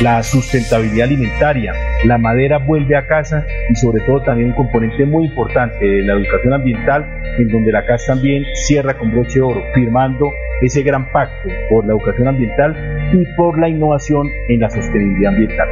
la 0.00 0.22
sustentabilidad 0.22 1.08
alimentaria, 1.08 1.72
la 2.04 2.18
madera 2.18 2.58
vuelve 2.58 2.96
a 2.96 3.06
casa 3.06 3.44
y 3.68 3.74
sobre 3.74 4.00
todo 4.04 4.22
también 4.22 4.50
un 4.50 4.54
componente 4.54 5.04
muy 5.04 5.26
importante 5.26 5.84
de 5.84 6.02
la 6.02 6.14
educación 6.14 6.54
ambiental, 6.54 7.17
en 7.38 7.48
donde 7.48 7.72
la 7.72 7.86
casa 7.86 8.14
también 8.14 8.44
cierra 8.66 8.98
con 8.98 9.10
broche 9.10 9.34
de 9.34 9.42
oro, 9.42 9.62
firmando 9.74 10.30
ese 10.62 10.82
gran 10.82 11.10
pacto 11.12 11.48
por 11.70 11.86
la 11.86 11.92
educación 11.92 12.28
ambiental 12.28 12.74
y 13.12 13.24
por 13.36 13.58
la 13.58 13.68
innovación 13.68 14.28
en 14.48 14.60
la 14.60 14.70
sostenibilidad 14.70 15.32
ambiental. 15.32 15.68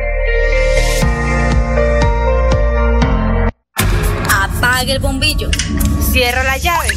Apague 4.31 4.93
el 4.93 4.99
bombillo, 5.01 5.51
cierra 6.01 6.45
la 6.45 6.57
llave. 6.57 6.89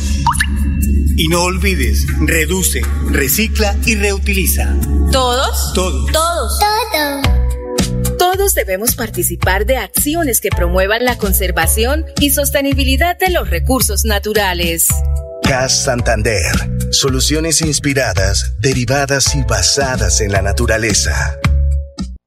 Y 1.18 1.28
no 1.28 1.44
olvides, 1.44 2.08
reduce, 2.26 2.82
recicla 3.12 3.76
y 3.86 3.96
reutiliza. 3.96 4.74
¿Todos? 5.12 5.74
Todos. 5.74 6.12
Todos. 6.12 6.60
Todos. 6.60 7.29
Todos 8.40 8.56
debemos 8.56 8.96
participar 8.96 9.66
de 9.66 9.76
acciones 9.76 10.40
que 10.40 10.48
promuevan 10.50 11.04
la 11.04 11.18
conservación 11.18 12.06
y 12.22 12.30
sostenibilidad 12.30 13.18
de 13.18 13.32
los 13.32 13.50
recursos 13.50 14.06
naturales. 14.06 14.88
CAS 15.44 15.84
Santander. 15.84 16.54
Soluciones 16.90 17.62
inspiradas, 17.62 18.54
derivadas 18.62 19.36
y 19.36 19.44
basadas 19.44 20.22
en 20.22 20.32
la 20.32 20.42
naturaleza. 20.42 21.38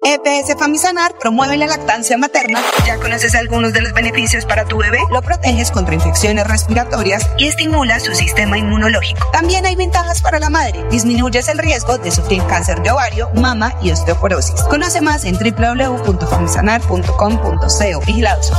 EPS 0.05 0.59
Famisanar 0.59 1.17
promueve 1.19 1.57
la 1.57 1.67
lactancia 1.67 2.19
materna. 2.19 2.61
¿Ya 2.85 2.99
conoces 2.99 3.37
algunos 3.37 3.73
de 3.73 3.83
los 3.83 3.93
beneficios 3.93 4.45
para 4.45 4.65
tu 4.65 4.79
bebé? 4.79 4.99
Lo 5.11 5.23
proteges 5.23 5.71
contra 5.71 5.95
infecciones 5.95 6.45
respiratorias 6.47 7.31
y 7.38 7.47
estimula 7.47 8.01
su 8.01 8.12
sistema 8.15 8.59
inmunológico. 8.59 9.25
También 9.33 9.65
hay 9.65 9.77
ventajas 9.77 10.21
para 10.21 10.41
la 10.41 10.51
madre. 10.51 10.85
Disminuyes 10.91 11.49
el 11.49 11.59
riesgo 11.59 11.99
de 11.99 12.11
sufrir 12.11 12.45
cáncer 12.47 12.83
de 12.83 12.91
ovario, 12.91 13.31
mama 13.35 13.75
y 13.81 13.93
osteoporosis. 13.93 14.61
Conoce 14.62 15.01
más 15.01 15.25
en 15.25 15.38
www.famisanar.com.co. 15.38 18.01
Vigilados. 18.05 18.53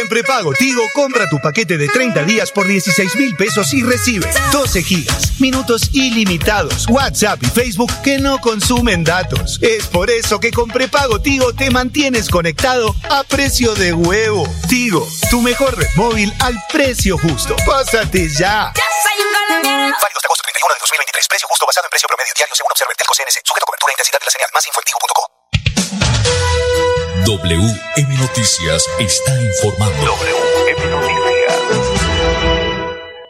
En 0.00 0.08
prepago 0.08 0.54
Tigo, 0.54 0.82
compra 0.94 1.28
tu 1.28 1.38
paquete 1.40 1.76
de 1.76 1.86
30 1.86 2.22
días 2.24 2.50
por 2.50 2.66
16 2.66 3.16
mil 3.16 3.36
pesos 3.36 3.74
y 3.74 3.82
recibe 3.82 4.26
12 4.50 4.82
gigas, 4.82 5.38
minutos 5.40 5.90
ilimitados, 5.92 6.86
WhatsApp 6.88 7.42
y 7.42 7.46
Facebook 7.46 7.92
que 8.02 8.18
no 8.18 8.40
consumen 8.40 9.04
datos. 9.04 9.58
Es 9.60 9.88
por 9.88 10.08
eso 10.08 10.40
que 10.40 10.52
con 10.52 10.70
prepago 10.70 11.20
Tigo 11.20 11.52
te 11.52 11.70
mantienes 11.70 12.30
conectado 12.30 12.96
a 13.10 13.24
precio 13.24 13.74
de 13.74 13.92
huevo. 13.92 14.48
Tigo, 14.70 15.06
tu 15.28 15.42
mejor 15.42 15.76
red 15.76 15.88
móvil 15.96 16.32
al 16.40 16.56
precio 16.72 17.18
justo. 17.18 17.54
Pásate 17.66 18.30
ya. 18.30 18.72
Válido 18.72 20.16
hasta 20.16 20.26
agosto 20.28 20.44
31 20.44 20.74
de 20.74 20.80
2023. 20.80 21.28
Precio 21.28 21.48
justo 21.48 21.66
basado 21.66 21.84
en 21.86 21.90
precio 21.90 22.08
promedio 22.08 22.32
diario 22.34 22.54
según 22.54 22.72
observa 22.72 22.90
el 22.92 22.96
Telco 22.96 23.12
CNC. 23.12 23.44
Sujeto 23.44 23.64
a 23.64 23.68
cobertura 23.68 23.92
e 23.92 23.94
intensidad 24.00 24.20
de 24.20 24.24
la 24.24 24.32
señal. 24.32 24.48
Más 24.54 24.66
info 24.66 24.80
en 24.80 25.39
WM 27.26 28.16
Noticias 28.18 28.88
está 28.98 29.32
informando. 29.42 30.06
WM 30.06 30.90
Noticias. 30.90 31.60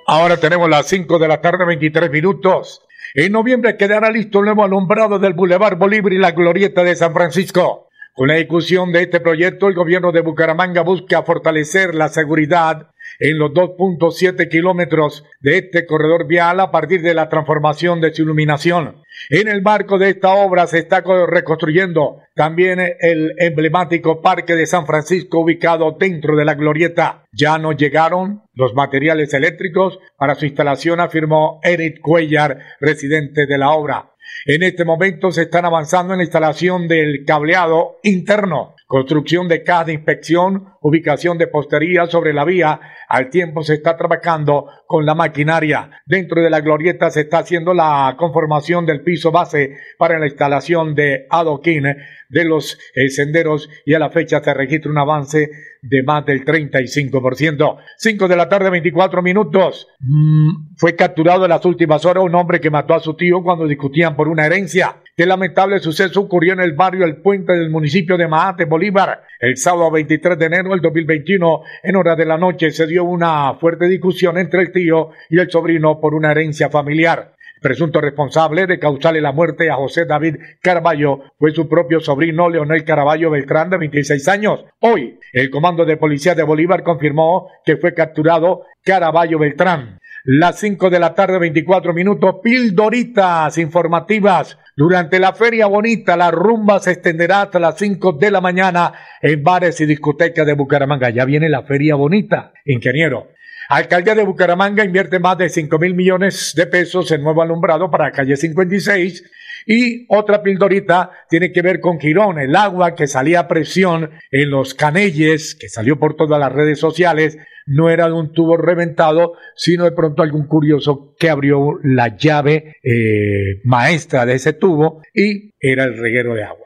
Ahora 0.06 0.36
tenemos 0.36 0.70
las 0.70 0.86
5 0.86 1.18
de 1.18 1.28
la 1.28 1.40
tarde, 1.40 1.64
23 1.66 2.10
minutos. 2.10 2.82
En 3.14 3.32
noviembre 3.32 3.76
quedará 3.76 4.10
listo 4.10 4.38
el 4.38 4.44
nuevo 4.46 4.64
alumbrado 4.64 5.18
del 5.18 5.34
Boulevard 5.34 5.76
Bolívar 5.76 6.12
y 6.12 6.18
la 6.18 6.30
Glorieta 6.30 6.84
de 6.84 6.94
San 6.94 7.12
Francisco. 7.12 7.89
Con 8.20 8.28
la 8.28 8.36
ejecución 8.36 8.92
de 8.92 9.00
este 9.00 9.18
proyecto, 9.18 9.66
el 9.66 9.74
gobierno 9.74 10.12
de 10.12 10.20
Bucaramanga 10.20 10.82
busca 10.82 11.22
fortalecer 11.22 11.94
la 11.94 12.10
seguridad 12.10 12.90
en 13.18 13.38
los 13.38 13.52
2.7 13.52 14.46
kilómetros 14.50 15.24
de 15.40 15.56
este 15.56 15.86
corredor 15.86 16.26
vial 16.26 16.60
a 16.60 16.70
partir 16.70 17.00
de 17.00 17.14
la 17.14 17.30
transformación 17.30 18.02
de 18.02 18.12
su 18.12 18.20
iluminación. 18.20 18.96
En 19.30 19.48
el 19.48 19.62
marco 19.62 19.96
de 19.96 20.10
esta 20.10 20.34
obra 20.34 20.66
se 20.66 20.80
está 20.80 21.02
reconstruyendo 21.28 22.18
también 22.34 22.78
el 22.78 23.32
emblemático 23.38 24.20
Parque 24.20 24.54
de 24.54 24.66
San 24.66 24.84
Francisco 24.84 25.40
ubicado 25.40 25.96
dentro 25.98 26.36
de 26.36 26.44
la 26.44 26.56
glorieta. 26.56 27.24
Ya 27.32 27.56
no 27.56 27.72
llegaron 27.72 28.42
los 28.52 28.74
materiales 28.74 29.32
eléctricos 29.32 29.98
para 30.18 30.34
su 30.34 30.44
instalación, 30.44 31.00
afirmó 31.00 31.58
Eric 31.62 32.02
Cuellar, 32.02 32.58
residente 32.80 33.46
de 33.46 33.56
la 33.56 33.70
obra. 33.70 34.09
En 34.46 34.62
este 34.62 34.84
momento 34.84 35.30
se 35.30 35.42
están 35.42 35.64
avanzando 35.64 36.14
en 36.14 36.18
la 36.18 36.24
instalación 36.24 36.88
del 36.88 37.24
cableado 37.26 37.98
interno 38.02 38.74
construcción 38.90 39.46
de 39.46 39.62
cada 39.62 39.92
inspección, 39.92 40.64
ubicación 40.80 41.38
de 41.38 41.46
postería 41.46 42.06
sobre 42.06 42.34
la 42.34 42.44
vía. 42.44 42.80
Al 43.08 43.30
tiempo 43.30 43.62
se 43.62 43.74
está 43.74 43.96
trabajando 43.96 44.66
con 44.84 45.06
la 45.06 45.14
maquinaria. 45.14 46.02
Dentro 46.06 46.42
de 46.42 46.50
la 46.50 46.60
glorieta 46.60 47.08
se 47.08 47.20
está 47.20 47.38
haciendo 47.38 47.72
la 47.72 48.16
conformación 48.18 48.86
del 48.86 49.02
piso 49.02 49.30
base 49.30 49.76
para 49.96 50.18
la 50.18 50.26
instalación 50.26 50.96
de 50.96 51.28
adoquín 51.30 51.84
de 52.30 52.44
los 52.44 52.80
eh, 52.96 53.08
senderos 53.10 53.68
y 53.86 53.94
a 53.94 54.00
la 54.00 54.10
fecha 54.10 54.42
se 54.42 54.52
registra 54.54 54.90
un 54.90 54.98
avance 54.98 55.50
de 55.82 56.02
más 56.02 56.26
del 56.26 56.44
35%. 56.44 57.76
5 57.96 58.26
de 58.28 58.36
la 58.36 58.48
tarde, 58.48 58.70
24 58.70 59.22
minutos. 59.22 59.86
Mm, 60.00 60.74
fue 60.76 60.96
capturado 60.96 61.44
en 61.44 61.50
las 61.50 61.64
últimas 61.64 62.04
horas 62.04 62.24
un 62.24 62.34
hombre 62.34 62.60
que 62.60 62.70
mató 62.70 62.94
a 62.94 63.00
su 63.00 63.14
tío 63.14 63.40
cuando 63.44 63.68
discutían 63.68 64.16
por 64.16 64.26
una 64.26 64.46
herencia. 64.46 64.96
Qué 65.16 65.26
lamentable 65.26 65.80
suceso 65.80 66.20
ocurrió 66.20 66.52
en 66.52 66.60
el 66.60 66.72
barrio 66.72 67.04
El 67.04 67.20
Puente 67.20 67.52
del 67.52 67.70
municipio 67.70 68.16
de 68.16 68.28
Maate, 68.28 68.64
Bolívar. 68.64 69.22
El 69.38 69.56
sábado 69.56 69.90
23 69.90 70.38
de 70.38 70.46
enero 70.46 70.70
del 70.70 70.80
2021, 70.80 71.62
en 71.82 71.96
hora 71.96 72.16
de 72.16 72.24
la 72.24 72.38
noche, 72.38 72.70
se 72.70 72.86
dio 72.86 73.04
una 73.04 73.54
fuerte 73.54 73.86
discusión 73.86 74.38
entre 74.38 74.62
el 74.62 74.72
tío 74.72 75.10
y 75.28 75.38
el 75.38 75.50
sobrino 75.50 76.00
por 76.00 76.14
una 76.14 76.30
herencia 76.30 76.70
familiar. 76.70 77.34
Presunto 77.60 78.00
responsable 78.00 78.66
de 78.66 78.78
causarle 78.78 79.20
la 79.20 79.32
muerte 79.32 79.70
a 79.70 79.74
José 79.74 80.06
David 80.06 80.36
Caraballo 80.62 81.24
fue 81.38 81.50
su 81.50 81.68
propio 81.68 82.00
sobrino 82.00 82.48
Leonel 82.48 82.84
Caraballo 82.84 83.30
Beltrán 83.30 83.68
de 83.68 83.76
26 83.76 84.28
años. 84.28 84.64
Hoy, 84.80 85.18
el 85.34 85.50
Comando 85.50 85.84
de 85.84 85.98
Policía 85.98 86.34
de 86.34 86.42
Bolívar 86.42 86.82
confirmó 86.82 87.50
que 87.66 87.76
fue 87.76 87.92
capturado 87.92 88.62
Caraballo 88.82 89.38
Beltrán. 89.38 89.99
Las 90.24 90.58
5 90.58 90.90
de 90.90 90.98
la 90.98 91.14
tarde, 91.14 91.38
24 91.38 91.94
minutos, 91.94 92.36
pildoritas 92.42 93.56
informativas. 93.56 94.58
Durante 94.76 95.18
la 95.18 95.32
Feria 95.32 95.66
Bonita, 95.66 96.16
la 96.16 96.30
rumba 96.30 96.78
se 96.78 96.92
extenderá 96.92 97.42
hasta 97.42 97.58
las 97.58 97.78
5 97.78 98.12
de 98.12 98.30
la 98.30 98.40
mañana 98.40 98.92
en 99.22 99.42
bares 99.42 99.80
y 99.80 99.86
discotecas 99.86 100.46
de 100.46 100.52
Bucaramanga. 100.52 101.08
Ya 101.10 101.24
viene 101.24 101.48
la 101.48 101.62
Feria 101.62 101.94
Bonita, 101.94 102.52
ingeniero. 102.66 103.28
Alcaldía 103.70 104.16
de 104.16 104.24
Bucaramanga 104.24 104.84
invierte 104.84 105.20
más 105.20 105.38
de 105.38 105.48
5 105.48 105.78
mil 105.78 105.94
millones 105.94 106.54
de 106.56 106.66
pesos 106.66 107.12
en 107.12 107.22
nuevo 107.22 107.40
alumbrado 107.40 107.88
para 107.88 108.10
calle 108.10 108.36
56 108.36 109.22
y 109.64 110.06
otra 110.08 110.42
pildorita 110.42 111.12
tiene 111.28 111.52
que 111.52 111.62
ver 111.62 111.78
con 111.78 112.00
Girón, 112.00 112.40
el 112.40 112.56
agua 112.56 112.96
que 112.96 113.06
salía 113.06 113.38
a 113.38 113.46
presión 113.46 114.10
en 114.32 114.50
los 114.50 114.74
canelles, 114.74 115.54
que 115.54 115.68
salió 115.68 116.00
por 116.00 116.16
todas 116.16 116.40
las 116.40 116.52
redes 116.52 116.80
sociales, 116.80 117.38
no 117.64 117.90
era 117.90 118.08
de 118.08 118.14
un 118.14 118.32
tubo 118.32 118.56
reventado, 118.56 119.34
sino 119.54 119.84
de 119.84 119.92
pronto 119.92 120.24
algún 120.24 120.48
curioso 120.48 121.14
que 121.16 121.30
abrió 121.30 121.78
la 121.84 122.16
llave 122.16 122.74
eh, 122.82 123.60
maestra 123.62 124.26
de 124.26 124.34
ese 124.34 124.52
tubo 124.52 125.00
y 125.14 125.54
era 125.60 125.84
el 125.84 125.96
reguero 125.96 126.34
de 126.34 126.42
agua. 126.42 126.59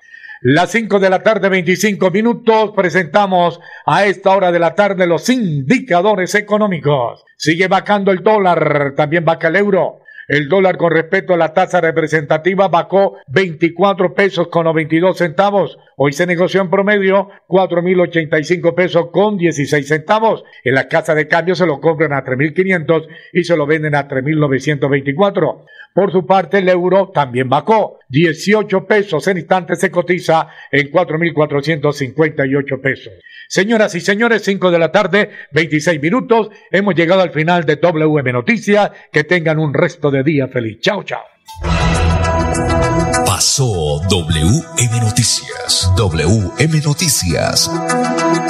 Las 0.47 0.73
5 0.73 0.99
de 0.99 1.09
la 1.09 1.23
tarde, 1.23 1.49
25 1.49 2.11
minutos, 2.11 2.73
presentamos 2.77 3.59
a 3.87 4.05
esta 4.05 4.37
hora 4.37 4.53
de 4.53 4.59
la 4.59 4.75
tarde 4.75 5.07
los 5.07 5.31
indicadores 5.31 6.35
económicos. 6.35 7.25
Sigue 7.39 7.67
bajando 7.67 8.11
el 8.11 8.23
dólar, 8.23 8.93
también 8.95 9.25
baja 9.25 9.49
el 9.49 9.57
euro. 9.57 10.03
El 10.29 10.51
dólar 10.51 10.77
con 10.77 10.91
respecto 10.91 11.33
a 11.33 11.39
la 11.39 11.55
tasa 11.55 11.81
representativa 11.81 12.69
bajó 12.69 13.17
24 13.29 14.13
pesos 14.13 14.49
con 14.49 14.65
92 14.65 15.17
centavos. 15.17 15.79
Hoy 15.97 16.13
se 16.13 16.27
negoció 16.27 16.61
en 16.61 16.69
promedio 16.69 17.31
4.085 17.49 18.75
pesos 18.75 19.07
con 19.13 19.39
16 19.39 19.89
centavos. 19.89 20.45
En 20.63 20.75
la 20.75 20.89
casa 20.89 21.15
de 21.15 21.27
cambio 21.27 21.55
se 21.55 21.65
lo 21.65 21.81
compran 21.81 22.13
a 22.13 22.23
3.500 22.23 23.07
y 23.33 23.45
se 23.45 23.57
lo 23.57 23.67
venden 23.67 23.95
a 23.95 24.09
3.924. 24.09 25.65
Por 25.95 26.11
su 26.11 26.27
parte, 26.27 26.59
el 26.59 26.69
euro 26.69 27.13
también 27.15 27.49
bajó 27.49 28.01
18 28.09 28.85
pesos. 28.85 29.29
En 29.29 29.39
instantes 29.39 29.79
se 29.79 29.93
cotiza 29.93 30.49
en 30.73 30.91
4.458 30.91 32.81
pesos. 32.81 33.13
Señoras 33.49 33.95
y 33.95 34.01
señores, 34.01 34.43
5 34.43 34.73
de 34.73 34.79
la 34.81 34.91
tarde, 34.91 35.31
26 35.53 36.03
minutos. 36.03 36.51
Hemos 36.73 36.97
llegado 36.97 37.23
al 37.23 37.31
final 37.31 37.65
de 37.65 37.77
WM 37.77 38.33
Noticias. 38.33 38.91
Que 39.13 39.23
tengan 39.23 39.61
un 39.61 39.73
resto 39.73 40.11
de 40.11 40.25
día 40.25 40.49
feliz. 40.49 40.81
Chao, 40.81 41.05
chao. 41.05 41.23
Pasó 43.25 44.01
WM 44.11 45.01
Noticias. 45.01 45.93
WM 45.97 46.81
Noticias. 46.85 47.71